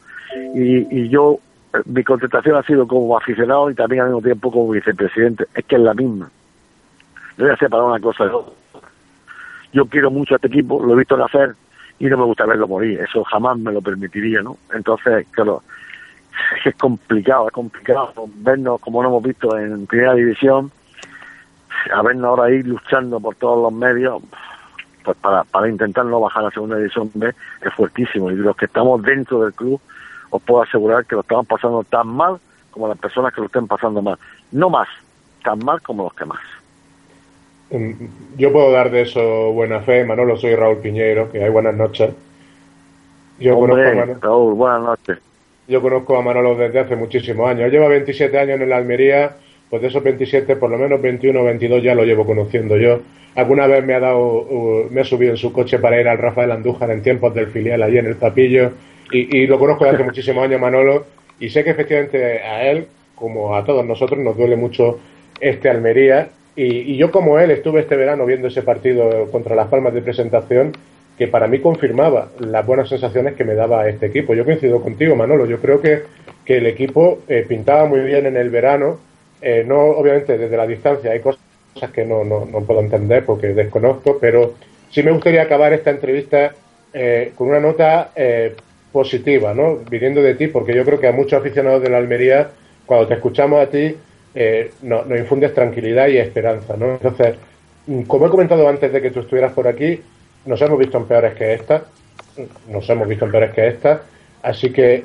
Y, 0.56 1.10
yo, 1.10 1.38
mi 1.86 2.04
contestación 2.04 2.56
ha 2.56 2.64
sido 2.64 2.88
como 2.88 3.16
aficionado 3.16 3.70
y 3.70 3.76
también 3.76 4.02
al 4.02 4.08
mismo 4.08 4.24
tiempo 4.24 4.52
como 4.52 4.72
vicepresidente, 4.72 5.46
es 5.54 5.64
que 5.66 5.76
es 5.76 5.82
la 5.82 5.94
misma. 5.94 6.32
Yo 7.38 7.46
voy 7.46 7.54
a 7.54 7.58
separar 7.58 7.86
una 7.86 8.00
cosa 8.00 8.26
de 8.26 8.32
otra. 8.32 8.61
Yo 9.74 9.86
quiero 9.86 10.12
mucho 10.12 10.36
a 10.36 10.38
este 10.38 10.48
equipo, 10.48 10.84
lo 10.84 10.94
he 10.94 10.98
visto 10.98 11.18
nacer 11.18 11.56
y 12.00 12.06
no 12.06 12.18
me 12.18 12.26
gusta 12.26 12.46
verlo 12.46 12.68
morir, 12.68 13.00
eso 13.00 13.24
jamás 13.24 13.58
me 13.58 13.72
lo 13.72 13.82
permitiría, 13.82 14.42
¿no? 14.42 14.58
Entonces, 14.74 15.28
claro, 15.32 15.64
es 16.66 16.76
complicado, 16.76 17.48
es 17.48 17.54
complicado 17.54 18.14
vernos 18.36 18.82
como 18.82 19.04
lo 19.04 19.10
hemos 19.10 19.24
visto 19.24 19.58
en 19.58 19.86
primera 19.86 20.14
división, 20.14 20.72
a 21.94 22.02
vernos 22.02 22.26
ahora 22.26 22.46
ahí 22.46 22.64
luchando 22.64 23.20
por 23.20 23.36
todos 23.36 23.62
los 23.62 23.74
medios, 23.74 24.22
pues 25.04 25.18
para, 25.18 25.44
para 25.44 25.70
intentar 25.70 26.06
no 26.06 26.20
bajar 26.20 26.46
a 26.46 26.52
segunda 26.52 26.78
división 26.78 27.10
B 27.14 27.34
es 27.62 27.74
fuertísimo 27.74 28.32
y 28.32 28.36
los 28.36 28.56
que 28.56 28.66
estamos 28.66 29.02
dentro 29.02 29.42
del 29.42 29.54
club 29.54 29.82
os 30.30 30.42
puedo 30.44 30.64
asegurar 30.64 31.06
que 31.06 31.16
lo 31.16 31.22
estamos 31.22 31.48
pasando 31.48 31.84
tan 31.84 32.08
mal 32.08 32.38
como 32.72 32.88
las 32.88 32.98
personas 32.98 33.34
que 33.34 33.42
lo 33.42 33.48
estén 33.48 33.68
pasando 33.68 34.02
mal, 34.02 34.18
no 34.52 34.70
más, 34.70 34.88
tan 35.44 35.60
mal 35.60 35.82
como 35.82 36.04
los 36.04 36.14
que 36.14 36.26
más. 36.26 36.40
Yo 38.38 38.52
puedo 38.52 38.72
dar 38.72 38.92
de 38.92 39.04
eso 39.04 39.52
buena 39.54 39.80
fe, 39.80 40.04
Manolo, 40.04 40.36
soy 40.36 40.56
Raúl 40.56 40.78
Piñeiro, 40.78 41.32
que 41.32 41.42
hay 41.42 41.50
buenas 41.50 41.76
noches. 41.76 42.10
Yo 43.40 43.58
conozco 43.58 43.82
a 43.82 43.94
Manolo, 43.94 44.20
Raúl, 44.22 44.54
buenas 44.56 44.82
noches. 44.82 45.20
Yo 45.68 45.82
conozco 45.82 46.18
a 46.18 46.22
Manolo 46.22 46.56
desde 46.56 46.80
hace 46.80 46.96
muchísimos 46.98 47.50
años. 47.50 47.72
Lleva 47.72 47.88
27 47.88 48.38
años 48.38 48.60
en 48.60 48.70
la 48.70 48.76
Almería, 48.76 49.32
pues 49.70 49.82
de 49.82 49.88
esos 49.88 50.04
27, 50.04 50.58
por 50.58 50.70
lo 50.70 50.78
menos 50.78 51.02
21 51.02 51.40
o 51.40 51.46
22 51.46 51.82
ya 51.82 51.96
lo 51.96 52.04
llevo 52.04 52.26
conociendo 52.26 52.76
yo. 52.76 53.00
Alguna 53.36 53.68
vez 53.68 53.86
me 53.86 53.94
ha 53.94 54.02
dado, 54.02 54.46
me 54.90 55.00
ha 55.00 55.06
subido 55.06 55.32
en 55.32 55.38
su 55.38 55.54
coche 55.54 55.80
para 55.80 56.00
ir 56.02 56.10
al 56.10 56.18
Rafael 56.18 56.52
Andújar 56.52 56.92
en 56.92 57.02
tiempos 57.02 57.34
del 57.34 57.48
filial 57.48 57.82
allí 57.82 58.00
en 58.00 58.08
el 58.08 58.18
Tapillo. 58.18 58.72
Y, 59.14 59.38
y 59.38 59.48
lo 59.48 59.58
conozco 59.58 59.86
desde 59.86 59.96
hace 59.96 60.06
muchísimos 60.06 60.44
años, 60.44 60.60
Manolo, 60.60 61.06
y 61.40 61.50
sé 61.50 61.64
que 61.64 61.70
efectivamente 61.70 62.42
a 62.42 62.70
él, 62.70 62.88
como 63.16 63.56
a 63.56 63.64
todos 63.64 63.86
nosotros, 63.86 64.20
nos 64.20 64.36
duele 64.36 64.58
mucho 64.58 65.00
este 65.40 65.70
Almería 65.70 66.30
y, 66.56 66.98
yo 66.98 67.12
como 67.12 67.40
él 67.40 67.52
estuve 67.52 67.82
este 67.82 67.96
verano 67.96 68.26
viendo 68.26 68.48
ese 68.48 68.62
partido 68.62 69.30
contra 69.32 69.56
las 69.56 69.68
Palmas 69.68 69.94
de 69.94 70.02
presentación 70.02 70.74
que 71.18 71.28
para 71.28 71.48
mí 71.48 71.60
confirmaba 71.60 72.30
las 72.40 72.66
buenas 72.66 72.90
sensaciones 72.90 73.36
que 73.36 73.44
me 73.44 73.54
daba 73.54 73.88
este 73.88 74.08
equipo. 74.08 74.34
Yo 74.34 74.44
coincido 74.44 74.82
contigo, 74.82 75.16
Manolo. 75.16 75.46
Yo 75.46 75.60
creo 75.60 75.80
que, 75.80 76.04
que 76.44 76.58
el 76.58 76.66
equipo 76.66 77.20
eh, 77.28 77.46
pintaba 77.48 77.86
muy 77.86 78.00
bien 78.00 78.26
en 78.26 78.38
el 78.38 78.50
verano. 78.50 79.00
Eh, 79.42 79.64
no, 79.66 79.82
obviamente, 79.82 80.38
desde 80.38 80.58
la 80.58 80.66
distancia 80.66 81.12
hay 81.12 81.20
cosas 81.20 81.42
que 81.94 82.06
no, 82.06 82.24
no, 82.24 82.46
no, 82.46 82.62
puedo 82.62 82.82
entender 82.82 83.24
porque 83.24 83.48
desconozco, 83.54 84.18
pero 84.20 84.56
sí 84.90 85.04
me 85.04 85.12
gustaría 85.12 85.44
acabar 85.44 85.74
esta 85.74 85.92
entrevista 85.92 86.54
eh, 86.94 87.32
con 87.36 87.50
una 87.50 87.60
nota 87.60 88.12
positiva, 88.92 89.54
¿no? 89.54 89.78
Viniendo 89.90 90.22
de 90.22 90.36
ti, 90.36 90.48
porque 90.48 90.74
yo 90.74 90.84
creo 90.84 91.00
que 91.00 91.08
a 91.08 91.14
muchos 91.14 91.40
aficionados 91.40 91.82
de 91.82 91.90
la 91.90 91.98
Almería, 91.98 92.50
cuando 92.86 93.08
te 93.08 93.14
escuchamos 93.14 93.62
a 93.62 93.70
ti, 93.70 93.96
eh, 94.34 94.72
nos 94.84 95.06
infundes 95.10 95.54
tranquilidad 95.54 96.08
y 96.08 96.18
esperanza, 96.18 96.76
¿no? 96.78 96.94
Entonces, 96.94 97.36
mm, 97.88 98.04
como 98.04 98.28
he 98.28 98.30
comentado 98.30 98.68
antes 98.68 98.92
de 98.92 99.02
que 99.02 99.12
tú 99.12 99.22
estuvieras 99.22 99.54
por 99.54 99.68
aquí, 99.68 100.00
nos 100.46 100.62
hemos 100.62 100.80
visto 100.80 100.98
en 100.98 101.06
peores 101.06 101.34
que 101.36 101.54
esta, 101.54 101.84
nos 102.70 102.90
hemos 102.90 103.08
visto 103.08 103.26
en 103.26 103.32
peores 103.32 103.52
que 103.52 103.68
esta, 103.68 104.04
así 104.42 104.72
que, 104.72 105.04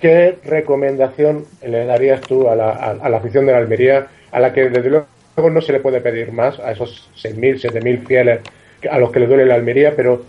¿qué 0.00 0.38
recomendación 0.44 1.44
le 1.66 1.86
darías 1.86 2.20
tú 2.20 2.48
a 2.48 2.54
la, 2.54 2.70
a, 2.70 3.08
la 3.08 3.16
afición 3.16 3.46
de 3.46 3.52
la 3.52 3.58
Almería, 3.58 4.06
a 4.30 4.40
la 4.40 4.52
que 4.52 4.68
desde 4.68 4.90
luego 4.90 5.06
no 5.50 5.60
se 5.60 5.72
le 5.72 5.80
puede 5.80 6.00
pedir 6.00 6.32
más, 6.32 6.60
a 6.60 6.72
esos 6.72 7.10
6.000, 7.16 7.72
7.000 7.72 8.06
fieles 8.06 8.40
a 8.90 8.98
los 8.98 9.10
que 9.10 9.20
le 9.20 9.26
duele 9.26 9.46
la 9.46 9.54
Almería, 9.54 9.94
pero 9.96 10.24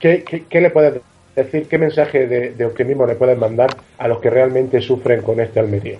¿qué, 0.00 0.24
qué, 0.48 0.60
le 0.60 0.70
puedes 0.70 1.00
decir, 1.36 1.68
qué 1.68 1.78
mensaje 1.78 2.26
de, 2.26 2.50
de 2.50 2.64
optimismo 2.64 3.06
le 3.06 3.14
puedes 3.14 3.38
mandar 3.38 3.68
a 3.98 4.08
los 4.08 4.18
que 4.20 4.30
realmente 4.30 4.80
sufren 4.80 5.22
con 5.22 5.38
este 5.40 5.60
Almería? 5.60 5.98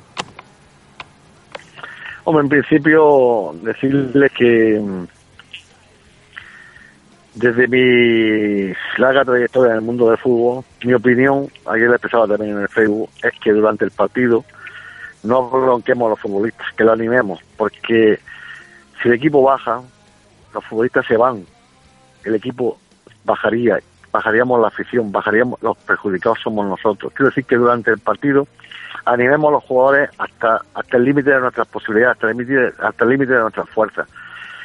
Hombre, 2.28 2.42
en 2.42 2.48
principio, 2.50 3.54
decirles 3.62 4.30
que 4.32 4.78
mm, 4.78 5.04
desde 7.36 7.66
mi 7.66 8.74
larga 8.98 9.24
trayectoria 9.24 9.70
en 9.70 9.76
el 9.78 9.80
mundo 9.80 10.10
del 10.10 10.18
fútbol, 10.18 10.62
mi 10.84 10.92
opinión, 10.92 11.48
ayer 11.64 11.88
la 11.88 11.94
expresaba 11.94 12.28
también 12.28 12.54
en 12.54 12.60
el 12.64 12.68
Facebook, 12.68 13.08
es 13.22 13.32
que 13.42 13.50
durante 13.50 13.86
el 13.86 13.92
partido 13.92 14.44
no 15.22 15.48
bronquemos 15.48 16.04
a 16.04 16.10
los 16.10 16.20
futbolistas, 16.20 16.66
que 16.76 16.84
lo 16.84 16.92
animemos, 16.92 17.40
porque 17.56 18.18
si 19.00 19.08
el 19.08 19.14
equipo 19.14 19.40
baja, 19.40 19.80
los 20.52 20.62
futbolistas 20.66 21.06
se 21.06 21.16
van, 21.16 21.46
el 22.24 22.34
equipo 22.34 22.78
bajaría, 23.24 23.80
bajaríamos 24.18 24.60
la 24.60 24.66
afición, 24.66 25.12
bajaríamos, 25.12 25.62
los 25.62 25.76
perjudicados 25.78 26.40
somos 26.42 26.66
nosotros. 26.66 27.12
Quiero 27.14 27.30
decir 27.30 27.44
que 27.44 27.54
durante 27.54 27.92
el 27.92 27.98
partido 27.98 28.48
animemos 29.04 29.48
a 29.48 29.52
los 29.52 29.64
jugadores 29.64 30.10
hasta 30.18 30.60
hasta 30.74 30.96
el 30.96 31.04
límite 31.04 31.30
de 31.30 31.40
nuestras 31.40 31.68
posibilidades, 31.68 32.16
hasta 32.16 32.28
el 32.28 32.36
límite 32.36 32.72
hasta 32.80 33.04
el 33.04 33.10
límite 33.10 33.32
de 33.32 33.40
nuestras 33.40 33.68
fuerzas. 33.70 34.08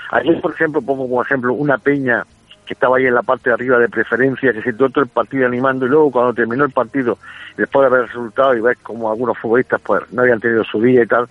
Ayer, 0.10 0.42
por 0.42 0.54
ejemplo, 0.54 0.82
pongo 0.82 1.04
como 1.08 1.22
ejemplo 1.22 1.54
una 1.54 1.78
peña 1.78 2.26
que 2.66 2.74
estaba 2.74 2.98
ahí 2.98 3.06
en 3.06 3.14
la 3.14 3.22
parte 3.22 3.52
de 3.52 3.54
arriba 3.54 3.78
de 3.78 3.90
preferencia, 3.90 4.54
que 4.54 4.64
se 4.64 4.74
todo 4.74 4.90
el 4.96 5.08
partido 5.08 5.46
animando 5.46 5.86
y 5.86 5.90
luego 5.90 6.10
cuando 6.10 6.34
terminó 6.34 6.66
el 6.66 6.72
partido, 6.72 7.20
después 7.56 7.86
de 7.86 7.92
ver 7.92 8.02
el 8.06 8.08
resultado 8.08 8.56
y 8.56 8.62
ver 8.62 8.78
como 8.82 9.12
algunos 9.12 9.38
futbolistas 9.38 9.80
pues 9.82 10.02
no 10.12 10.24
habían 10.24 10.40
tenido 10.40 10.64
su 10.64 10.82
día 10.82 11.04
y 11.04 11.08
tal, 11.08 11.28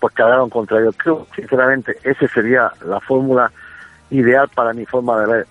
pues 0.00 0.12
quedaron 0.12 0.50
contra 0.50 0.80
ellos. 0.80 0.96
Creo, 0.96 1.28
sinceramente, 1.36 1.96
esa 2.02 2.26
sería 2.26 2.72
la 2.84 2.98
fórmula 2.98 3.52
ideal 4.10 4.48
para 4.54 4.72
mi 4.72 4.84
forma 4.86 5.20
de 5.20 5.32
ver. 5.32 5.46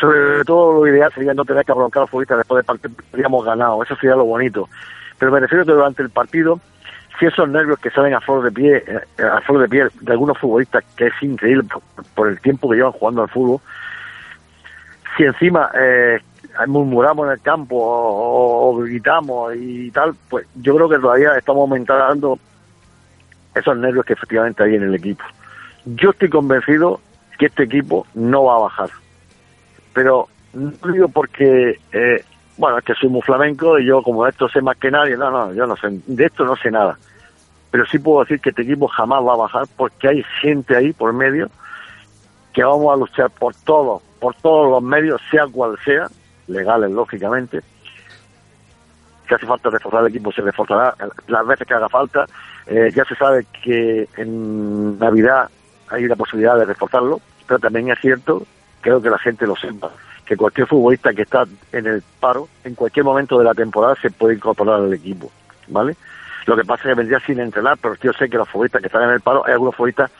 Sobre 0.00 0.44
todo 0.44 0.72
lo 0.72 0.86
ideal 0.86 1.12
sería 1.14 1.34
no 1.34 1.44
tener 1.44 1.64
que 1.64 1.72
broncar 1.72 2.00
a 2.00 2.02
los 2.04 2.10
futbolistas 2.10 2.38
después 2.38 2.58
del 2.58 2.64
partido, 2.64 2.94
habríamos 3.12 3.44
ganado, 3.44 3.82
eso 3.82 3.94
sería 3.96 4.16
lo 4.16 4.24
bonito. 4.24 4.68
Pero 5.18 5.32
me 5.32 5.40
refiero 5.40 5.64
que 5.64 5.72
durante 5.72 6.02
el 6.02 6.10
partido, 6.10 6.60
si 7.18 7.26
esos 7.26 7.48
nervios 7.48 7.78
que 7.78 7.90
salen 7.90 8.14
a 8.14 8.20
flor 8.20 8.42
de 8.42 8.50
pie, 8.50 8.84
eh, 8.86 9.22
a 9.22 9.40
flor 9.42 9.60
de 9.60 9.68
piel 9.68 9.90
de 10.00 10.12
algunos 10.12 10.38
futbolistas, 10.38 10.84
que 10.96 11.06
es 11.06 11.12
increíble 11.22 11.64
por, 12.14 12.28
el 12.28 12.40
tiempo 12.40 12.68
que 12.68 12.76
llevan 12.76 12.92
jugando 12.92 13.22
al 13.22 13.28
fútbol, 13.28 13.60
si 15.16 15.24
encima 15.24 15.70
eh, 15.74 16.20
murmuramos 16.66 17.26
en 17.26 17.32
el 17.32 17.40
campo 17.40 17.76
o, 17.78 18.76
gritamos 18.78 19.54
y 19.56 19.90
tal, 19.90 20.14
pues 20.28 20.46
yo 20.56 20.74
creo 20.74 20.88
que 20.88 20.98
todavía 20.98 21.36
estamos 21.36 21.62
aumentando 21.62 22.38
esos 23.54 23.76
nervios 23.76 24.04
que 24.04 24.14
efectivamente 24.14 24.62
hay 24.62 24.76
en 24.76 24.82
el 24.84 24.94
equipo. 24.94 25.24
Yo 25.84 26.10
estoy 26.10 26.30
convencido 26.30 27.00
que 27.38 27.46
este 27.46 27.64
equipo 27.64 28.06
no 28.14 28.44
va 28.44 28.56
a 28.56 28.60
bajar. 28.60 28.90
Pero 29.92 30.28
no 30.52 30.92
digo 30.92 31.08
porque 31.08 31.78
eh, 31.92 32.24
bueno, 32.56 32.78
es 32.78 32.84
que 32.84 32.94
soy 32.94 33.08
muy 33.08 33.22
flamenco 33.22 33.78
y 33.78 33.86
yo 33.86 34.02
como 34.02 34.26
esto 34.26 34.48
sé 34.48 34.60
más 34.60 34.76
que 34.76 34.90
nadie, 34.90 35.16
no, 35.16 35.30
no, 35.30 35.52
yo 35.52 35.66
no 35.66 35.76
sé, 35.76 35.88
de 36.06 36.24
esto 36.26 36.44
no 36.44 36.56
sé 36.56 36.70
nada. 36.70 36.98
Pero 37.70 37.86
sí 37.86 37.98
puedo 37.98 38.20
decir 38.20 38.40
que 38.40 38.50
este 38.50 38.62
equipo 38.62 38.86
jamás 38.88 39.22
va 39.24 39.32
a 39.32 39.36
bajar 39.36 39.64
porque 39.76 40.08
hay 40.08 40.24
gente 40.40 40.76
ahí 40.76 40.92
por 40.92 41.12
medio 41.12 41.48
que 42.52 42.62
vamos 42.62 42.92
a 42.92 42.96
luchar 42.96 43.30
por 43.30 43.54
todo, 43.54 44.02
por 44.20 44.34
todos 44.36 44.70
los 44.70 44.82
medios, 44.82 45.20
sea 45.30 45.46
cual 45.46 45.78
sea, 45.84 46.06
legales 46.46 46.90
lógicamente. 46.90 47.60
Si 49.26 49.34
hace 49.34 49.46
falta 49.46 49.70
reforzar 49.70 50.02
el 50.02 50.08
equipo, 50.08 50.30
se 50.32 50.42
reforzará 50.42 50.94
las 51.28 51.46
veces 51.46 51.66
que 51.66 51.74
haga 51.74 51.88
falta. 51.88 52.26
Eh, 52.66 52.90
ya 52.94 53.04
se 53.06 53.14
sabe 53.14 53.46
que 53.64 54.06
en 54.18 54.98
Navidad 54.98 55.48
hay 55.88 56.06
la 56.06 56.16
posibilidad 56.16 56.58
de 56.58 56.66
reforzarlo, 56.66 57.20
pero 57.46 57.58
también 57.58 57.90
es 57.90 57.98
cierto, 58.00 58.42
creo 58.82 59.00
que 59.00 59.08
la 59.08 59.18
gente 59.18 59.46
lo 59.46 59.56
sepa 59.56 59.90
que 60.24 60.36
cualquier 60.36 60.66
futbolista 60.66 61.12
que 61.12 61.22
está 61.22 61.44
en 61.72 61.86
el 61.86 62.02
paro, 62.20 62.48
en 62.64 62.74
cualquier 62.74 63.04
momento 63.04 63.38
de 63.38 63.44
la 63.44 63.54
temporada, 63.54 63.96
se 64.00 64.10
puede 64.10 64.34
incorporar 64.34 64.80
al 64.80 64.92
equipo, 64.92 65.30
¿vale? 65.68 65.96
Lo 66.46 66.56
que 66.56 66.64
pasa 66.64 66.82
es 66.82 66.88
que 66.88 66.94
vendría 66.94 67.20
sin 67.20 67.40
entrenar, 67.40 67.78
pero 67.80 67.94
yo 67.96 68.12
sé 68.12 68.28
que 68.28 68.36
los 68.36 68.48
futbolistas 68.48 68.80
que 68.80 68.86
están 68.86 69.04
en 69.04 69.10
el 69.10 69.20
paro, 69.20 69.44
hay 69.46 69.52
algunos 69.52 69.74
futbolistas 69.74 70.10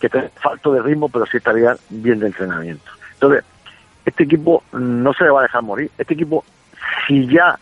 que 0.00 0.06
están 0.06 0.30
falto 0.34 0.72
de 0.72 0.82
ritmo, 0.82 1.08
pero 1.08 1.26
sí 1.26 1.36
estarían 1.36 1.76
bien 1.90 2.18
de 2.18 2.26
entrenamiento. 2.26 2.90
Entonces, 3.14 3.44
este 4.04 4.24
equipo 4.24 4.62
no 4.72 5.12
se 5.12 5.24
le 5.24 5.30
va 5.30 5.40
a 5.40 5.42
dejar 5.44 5.62
morir. 5.62 5.90
Este 5.96 6.14
equipo, 6.14 6.44
si 7.06 7.26
ya 7.28 7.58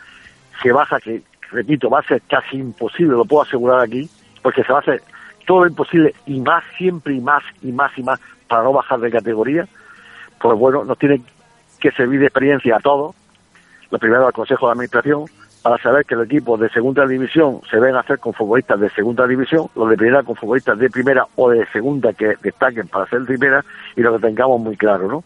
se 0.63 0.73
baja, 0.73 0.99
que 1.01 1.23
repito, 1.51 1.91
va 1.91 2.01
a 2.01 2.05
ser 2.05 2.23
casi 2.23 2.57
imposible, 2.57 3.13
lo 3.13 3.25
puedo 3.25 3.43
asegurar 3.43 3.81
aquí, 3.81 4.09
porque 4.43 4.63
se 4.65 4.73
va 4.73 4.79
a 4.79 4.83
hacer 4.83 5.03
todo 5.47 5.61
lo 5.61 5.67
imposible 5.67 6.15
y 6.27 6.41
más, 6.41 6.65
siempre 6.79 7.15
y 7.15 7.21
más 7.21 7.43
y 7.63 7.73
más 7.73 7.97
y 7.97 8.03
más 8.03 8.21
para 8.49 8.63
no 8.63 8.73
bajar 8.73 9.01
de 9.01 9.11
categoría, 9.11 9.67
pues 10.41 10.59
bueno, 10.59 10.85
nos 10.85 10.99
tiene 10.99 11.21
que 11.79 11.91
servir 11.93 12.21
de 12.21 12.27
experiencia 12.27 12.77
a 12.77 12.81
todos, 12.81 13.15
lo 13.91 13.99
primero 13.99 14.27
al 14.27 14.33
Consejo 14.33 14.67
de 14.67 14.73
Administración, 14.73 15.27
para 15.63 15.77
saber 15.79 16.07
que 16.07 16.15
los 16.15 16.25
equipos 16.25 16.59
de 16.59 16.71
segunda 16.71 17.07
división 17.07 17.61
se 17.71 17.79
ven 17.79 17.95
hacer 17.95 18.19
con 18.19 18.33
futbolistas 18.33 18.81
de 18.81 18.89
segunda 18.91 19.27
división, 19.27 19.69
los 19.75 19.91
de 19.91 19.97
primera 19.97 20.23
con 20.23 20.37
futbolistas 20.37 20.79
de 20.79 20.89
primera 20.89 21.27
o 21.37 21.51
de 21.51 21.67
segunda 21.67 22.15
que 22.15 22.35
destaquen 22.43 22.89
para 22.89 23.07
ser 23.07 23.25
primera 23.25 23.63
y 23.95 24.01
lo 24.01 24.17
que 24.17 24.27
tengamos 24.27 24.61
muy 24.61 24.77
claro, 24.77 25.07
¿no? 25.09 25.25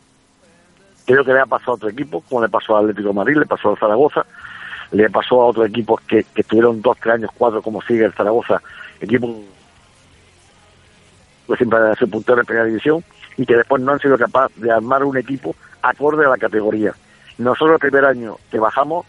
Creo 1.07 1.24
que 1.24 1.33
le 1.33 1.40
ha 1.40 1.46
pasado 1.46 1.72
a 1.72 1.74
otro 1.77 1.88
equipo, 1.88 2.20
como 2.22 2.42
le 2.42 2.48
pasó 2.48 2.77
al 2.77 2.87
Atlético 2.87 3.12
Madrid, 3.12 3.37
le 3.37 3.46
pasó 3.46 3.70
al 3.70 3.79
Zaragoza, 3.79 4.27
le 4.90 5.09
pasó 5.11 5.42
a 5.42 5.46
otros 5.46 5.68
equipos 5.68 6.00
que, 6.00 6.24
que 6.35 6.40
estuvieron 6.40 6.83
dos, 6.83 6.96
tres 7.00 7.14
años, 7.14 7.31
cuatro, 7.37 7.62
como 7.62 7.81
sigue 7.83 8.05
el 8.05 8.12
Zaragoza, 8.12 8.61
equipo 9.00 9.40
que 11.46 11.57
siempre 11.57 11.79
ha 11.79 11.94
puntero 12.07 12.40
en 12.40 12.46
primera 12.46 12.66
división 12.66 13.05
y 13.36 13.46
que 13.46 13.56
después 13.56 13.82
no 13.82 13.92
han 13.92 13.98
sido 13.98 14.18
capaces 14.18 14.60
de 14.60 14.70
armar 14.70 15.04
un 15.04 15.16
equipo 15.16 15.54
acorde 15.82 16.24
a 16.24 16.30
la 16.30 16.38
categoría. 16.38 16.92
Nosotros 17.38 17.74
el 17.74 17.90
primer 17.90 18.04
año 18.04 18.36
que 18.50 18.58
bajamos 18.58 19.06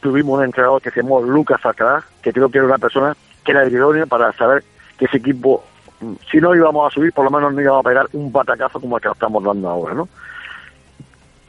tuvimos 0.00 0.38
un 0.38 0.44
entrenador 0.44 0.80
que 0.80 0.90
se 0.90 1.02
llamó 1.02 1.20
Lucas 1.20 1.64
Alcaraz, 1.64 2.04
que 2.22 2.32
creo 2.32 2.48
que 2.48 2.58
era 2.58 2.66
una 2.66 2.78
persona 2.78 3.14
que 3.44 3.52
era 3.52 3.68
idónea 3.68 4.06
para 4.06 4.32
saber 4.32 4.64
que 4.98 5.04
ese 5.04 5.18
equipo, 5.18 5.64
si 6.30 6.38
no 6.38 6.54
íbamos 6.54 6.90
a 6.90 6.94
subir, 6.94 7.12
por 7.12 7.24
lo 7.24 7.30
menos 7.30 7.52
no 7.52 7.60
íbamos 7.60 7.84
a 7.84 7.88
pegar 7.88 8.06
un 8.12 8.32
batacazo 8.32 8.80
como 8.80 8.96
el 8.96 9.02
que 9.02 9.08
estamos 9.08 9.42
dando 9.44 9.68
ahora, 9.68 9.94
¿no? 9.94 10.08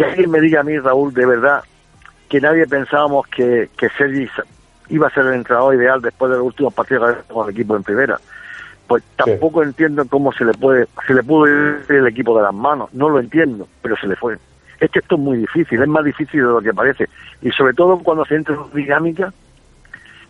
que 0.02 0.06
alguien 0.06 0.32
me 0.32 0.42
diga 0.42 0.62
a 0.62 0.64
mí, 0.64 0.78
Raúl, 0.80 1.14
de 1.14 1.26
verdad, 1.26 1.64
que 2.28 2.42
nadie 2.42 2.66
pensábamos 2.66 3.28
que, 3.28 3.70
que 3.78 3.88
Sergi 3.90 4.28
iba 4.90 5.08
a 5.08 5.12
ser 5.12 5.28
el 5.28 5.36
entrenador 5.36 5.76
ideal 5.76 6.02
después 6.02 6.32
de 6.32 6.38
los 6.38 6.48
últimos 6.48 6.74
partidos 6.74 7.18
con 7.28 7.48
el 7.48 7.54
equipo 7.54 7.76
en 7.76 7.84
primera. 7.84 8.20
Pues 8.92 9.06
tampoco 9.16 9.64
entiendo 9.64 10.04
cómo 10.10 10.34
se 10.34 10.44
le 10.44 10.52
puede, 10.52 10.86
se 11.08 11.14
le 11.14 11.24
pudo 11.24 11.48
ir 11.48 11.86
el 11.88 12.08
equipo 12.08 12.36
de 12.36 12.44
las 12.44 12.54
manos. 12.54 12.94
No 12.94 13.08
lo 13.08 13.22
entiendo, 13.22 13.66
pero 13.82 13.96
se 13.96 14.06
le 14.06 14.18
fue. 14.18 14.38
Es 14.82 14.92
que 14.92 15.00
esto 15.00 15.16
es 15.16 15.22
muy 15.22 15.38
difícil, 15.38 15.82
es 15.82 15.88
más 15.88 16.04
difícil 16.04 16.42
de 16.42 16.48
lo 16.48 16.60
que 16.60 16.74
parece. 16.74 17.08
Y 17.42 17.52
sobre 17.52 17.74
todo 17.74 18.00
cuando 18.00 18.26
se 18.26 18.36
entra 18.36 18.54
en 18.54 18.76
dinámica, 18.76 19.32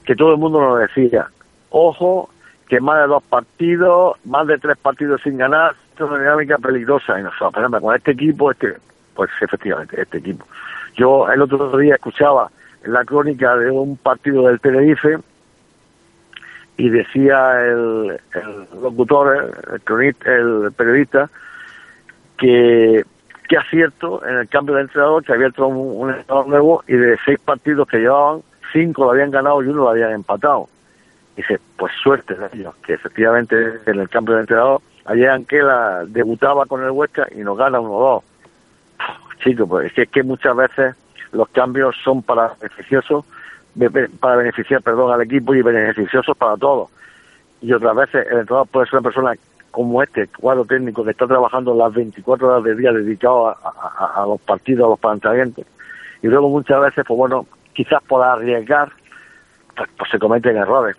que 0.05 0.15
todo 0.15 0.33
el 0.33 0.37
mundo 0.37 0.61
nos 0.61 0.79
decía, 0.79 1.25
ojo, 1.71 2.29
que 2.67 2.79
más 2.79 2.99
de 3.01 3.07
dos 3.07 3.23
partidos, 3.23 4.17
más 4.25 4.45
de 4.45 4.59
tres 4.59 4.77
partidos 4.77 5.21
sin 5.23 5.39
ganar, 5.39 5.73
esto 5.89 6.05
es 6.05 6.11
una 6.11 6.19
dinámica 6.19 6.59
peligrosa. 6.59 7.19
Y 7.19 7.23
nosotros, 7.23 7.65
pero 7.67 7.81
con 7.81 7.95
este 7.95 8.11
equipo, 8.11 8.51
este, 8.51 8.75
pues 9.15 9.31
efectivamente, 9.41 9.99
este 9.99 10.19
equipo. 10.19 10.45
Yo 10.95 11.27
el 11.31 11.41
otro 11.41 11.75
día 11.79 11.95
escuchaba 11.95 12.51
la 12.85 13.03
crónica 13.05 13.55
de 13.55 13.71
un 13.71 13.97
partido 13.97 14.43
del 14.45 14.59
Tenerife 14.59 15.17
y 16.77 16.89
decía 16.89 17.61
el, 17.61 18.19
locutor, 18.81 19.53
el, 19.71 20.15
el 20.25 20.71
periodista, 20.71 21.29
que, 22.37 23.03
que 23.47 23.57
acierto 23.57 24.25
en 24.25 24.37
el 24.37 24.49
cambio 24.49 24.75
de 24.75 24.81
entrenador, 24.81 25.23
que 25.23 25.33
había 25.33 25.47
entrado 25.47 25.69
un, 25.69 26.09
entrenador 26.09 26.47
nuevo 26.47 26.83
y 26.87 26.93
de 26.93 27.17
seis 27.23 27.39
partidos 27.39 27.87
que 27.87 27.99
llevaban, 27.99 28.41
cinco 28.73 29.05
lo 29.05 29.11
habían 29.11 29.29
ganado 29.29 29.61
y 29.61 29.67
uno 29.67 29.83
lo 29.83 29.89
habían 29.89 30.13
empatado. 30.13 30.69
Y 31.35 31.41
dice, 31.41 31.59
pues 31.77 31.91
suerte 32.01 32.35
que 32.85 32.93
efectivamente 32.93 33.55
en 33.85 33.99
el 33.99 34.09
cambio 34.09 34.35
de 34.35 34.41
entrenador, 34.41 34.81
ayer 35.05 35.29
Anquela 35.29 36.03
debutaba 36.07 36.65
con 36.65 36.83
el 36.83 36.91
Huesca 36.91 37.27
y 37.35 37.39
nos 37.39 37.57
gana 37.57 37.79
uno 37.79 37.99
dos. 37.99 38.23
Chico, 39.43 39.67
pues 39.67 39.87
es 39.87 39.93
que, 39.93 40.03
es 40.03 40.09
que 40.09 40.23
muchas 40.23 40.55
veces 40.55 40.95
los 41.31 41.49
cambios 41.49 41.95
son 42.03 42.21
para 42.21 42.53
beneficiosos, 42.59 43.25
para 44.19 44.37
beneficiar, 44.37 44.81
perdón, 44.81 45.13
al 45.13 45.21
equipo 45.21 45.55
y 45.55 45.61
beneficiosos 45.61 46.35
para 46.37 46.57
todos. 46.57 46.89
Y 47.61 47.71
otras 47.73 47.95
veces 47.95 48.27
el 48.29 48.39
entrenador 48.39 48.67
puede 48.67 48.87
ser 48.87 48.99
una 48.99 49.03
persona 49.03 49.33
como 49.69 50.03
este 50.03 50.27
cuadro 50.27 50.65
técnico 50.65 51.03
que 51.03 51.11
está 51.11 51.27
trabajando 51.27 51.73
las 51.73 51.93
24 51.93 52.47
horas 52.47 52.63
del 52.63 52.77
día 52.77 52.91
dedicado 52.91 53.47
a, 53.49 54.25
los 54.27 54.41
partidos, 54.41 54.85
a 54.85 54.89
los 54.89 54.99
planteamientos. 54.99 55.65
Y 56.21 56.27
luego 56.27 56.49
muchas 56.49 56.81
veces, 56.81 57.05
pues 57.07 57.17
bueno, 57.17 57.45
quizás 57.73 58.03
por 58.03 58.23
arriesgar, 58.23 58.91
pues, 59.75 59.89
pues 59.97 60.11
se 60.11 60.19
cometen 60.19 60.57
errores. 60.57 60.97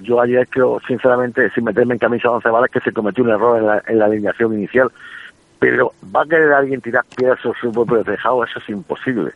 Yo 0.00 0.20
ayer 0.20 0.48
creo, 0.48 0.80
sinceramente, 0.86 1.50
sin 1.50 1.64
meterme 1.64 1.94
en 1.94 1.98
camisa 1.98 2.28
de 2.28 2.34
once 2.34 2.48
balas, 2.48 2.70
que 2.70 2.80
se 2.80 2.92
cometió 2.92 3.22
un 3.22 3.30
error 3.30 3.58
en 3.58 3.66
la, 3.66 3.82
en 3.86 3.98
la 3.98 4.06
alineación 4.06 4.54
inicial. 4.54 4.90
Pero 5.58 5.92
va 6.14 6.22
a 6.22 6.26
querer 6.26 6.52
alguien 6.52 6.80
tirar 6.80 7.04
piedras 7.16 7.40
sobre 7.40 7.60
su 7.60 7.72
propio 7.72 8.02
tejado, 8.02 8.42
eso 8.44 8.58
es 8.58 8.68
imposible 8.68 9.32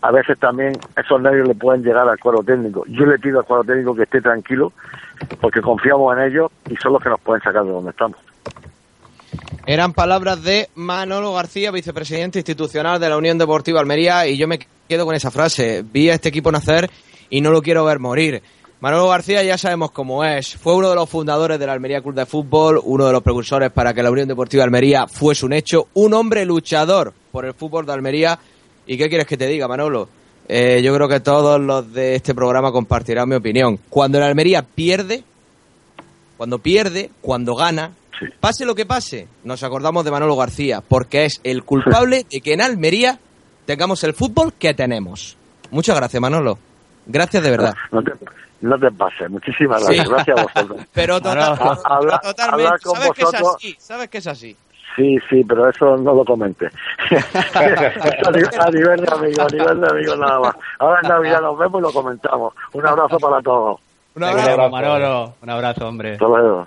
a 0.00 0.12
veces 0.12 0.38
también 0.38 0.72
esos 0.96 1.20
nervios 1.20 1.48
le 1.48 1.54
pueden 1.54 1.82
llegar 1.82 2.08
al 2.08 2.18
cuadro 2.18 2.42
técnico. 2.42 2.84
Yo 2.86 3.04
le 3.04 3.18
pido 3.18 3.40
al 3.40 3.44
cuadro 3.44 3.64
técnico 3.64 3.94
que 3.94 4.04
esté 4.04 4.20
tranquilo, 4.20 4.72
porque 5.40 5.60
confiamos 5.60 6.16
en 6.16 6.24
ellos 6.24 6.50
y 6.70 6.76
son 6.76 6.92
los 6.92 7.02
que 7.02 7.08
nos 7.08 7.20
pueden 7.20 7.42
sacar 7.42 7.64
de 7.64 7.70
donde 7.70 7.90
estamos. 7.90 8.18
Eran 9.66 9.92
palabras 9.92 10.42
de 10.42 10.68
Manolo 10.74 11.34
García, 11.34 11.70
vicepresidente 11.70 12.38
institucional 12.38 12.98
de 12.98 13.08
la 13.08 13.18
Unión 13.18 13.36
Deportiva 13.36 13.80
Almería, 13.80 14.26
y 14.26 14.38
yo 14.38 14.48
me 14.48 14.58
quedo 14.88 15.04
con 15.04 15.14
esa 15.14 15.30
frase. 15.30 15.84
Vi 15.84 16.08
a 16.08 16.14
este 16.14 16.30
equipo 16.30 16.50
nacer 16.50 16.88
y 17.28 17.40
no 17.40 17.50
lo 17.50 17.60
quiero 17.60 17.84
ver 17.84 17.98
morir. 17.98 18.42
Manolo 18.80 19.08
García 19.08 19.42
ya 19.42 19.58
sabemos 19.58 19.90
cómo 19.90 20.24
es. 20.24 20.56
Fue 20.56 20.74
uno 20.76 20.88
de 20.88 20.94
los 20.94 21.10
fundadores 21.10 21.58
del 21.58 21.68
Almería 21.68 22.00
Club 22.00 22.14
de 22.14 22.26
Fútbol, 22.26 22.80
uno 22.82 23.06
de 23.06 23.12
los 23.12 23.22
precursores 23.22 23.72
para 23.72 23.92
que 23.92 24.04
la 24.04 24.10
Unión 24.10 24.28
Deportiva 24.28 24.62
Almería 24.62 25.08
fuese 25.08 25.44
un 25.44 25.52
hecho, 25.52 25.88
un 25.94 26.14
hombre 26.14 26.44
luchador 26.44 27.12
por 27.32 27.44
el 27.44 27.54
fútbol 27.54 27.84
de 27.84 27.92
Almería 27.92 28.38
¿Y 28.88 28.96
qué 28.96 29.08
quieres 29.08 29.26
que 29.26 29.36
te 29.36 29.46
diga, 29.46 29.68
Manolo? 29.68 30.08
Eh, 30.48 30.80
yo 30.82 30.94
creo 30.94 31.08
que 31.08 31.20
todos 31.20 31.60
los 31.60 31.92
de 31.92 32.14
este 32.14 32.34
programa 32.34 32.72
compartirán 32.72 33.28
mi 33.28 33.36
opinión. 33.36 33.78
Cuando 33.90 34.16
el 34.16 34.24
Almería 34.24 34.62
pierde, 34.62 35.22
cuando 36.38 36.58
pierde, 36.58 37.10
cuando 37.20 37.54
gana, 37.54 37.92
pase 38.40 38.64
lo 38.64 38.74
que 38.74 38.86
pase, 38.86 39.28
nos 39.44 39.62
acordamos 39.62 40.06
de 40.06 40.10
Manolo 40.10 40.36
García, 40.36 40.80
porque 40.80 41.26
es 41.26 41.42
el 41.44 41.64
culpable 41.64 42.24
de 42.30 42.40
que 42.40 42.54
en 42.54 42.62
Almería 42.62 43.18
tengamos 43.66 44.02
el 44.04 44.14
fútbol 44.14 44.54
que 44.54 44.72
tenemos. 44.72 45.36
Muchas 45.70 45.94
gracias, 45.94 46.22
Manolo. 46.22 46.58
Gracias 47.04 47.42
de 47.42 47.50
verdad. 47.50 47.74
No 48.60 48.76
te, 48.78 48.90
pases, 48.90 49.30
muchísimas 49.30 49.84
gracias. 49.84 50.08
Gracias 50.08 50.38
a 50.38 50.42
vosotros. 50.42 50.86
Pero 50.94 51.20
totalmente, 51.20 52.78
sabes 52.82 53.10
que 53.14 53.22
es 53.22 53.34
así, 53.34 53.76
sabes 53.78 54.08
que 54.08 54.18
es 54.18 54.26
así. 54.26 54.56
Sí, 54.98 55.16
sí, 55.30 55.44
pero 55.44 55.68
eso 55.68 55.96
no 55.96 56.12
lo 56.12 56.24
comente. 56.24 56.66
a 57.54 58.70
nivel 58.72 59.00
de 59.00 59.12
amigo, 59.12 59.42
a 59.42 59.48
nivel 59.48 59.80
de 59.80 59.88
amigo 59.88 60.16
nada 60.16 60.40
más. 60.40 60.56
Ahora 60.80 60.98
en 61.04 61.08
Navidad 61.08 61.40
nos 61.40 61.56
vemos 61.56 61.80
y 61.80 61.82
lo 61.82 61.92
comentamos. 61.92 62.52
Un 62.72 62.84
abrazo 62.84 63.16
para 63.20 63.40
todos. 63.40 63.80
Un 64.16 64.24
abrazo, 64.24 64.68
Manolo. 64.68 65.34
Un 65.40 65.50
abrazo, 65.50 65.86
hombre. 65.86 66.14
Hasta 66.14 66.26
luego. 66.26 66.66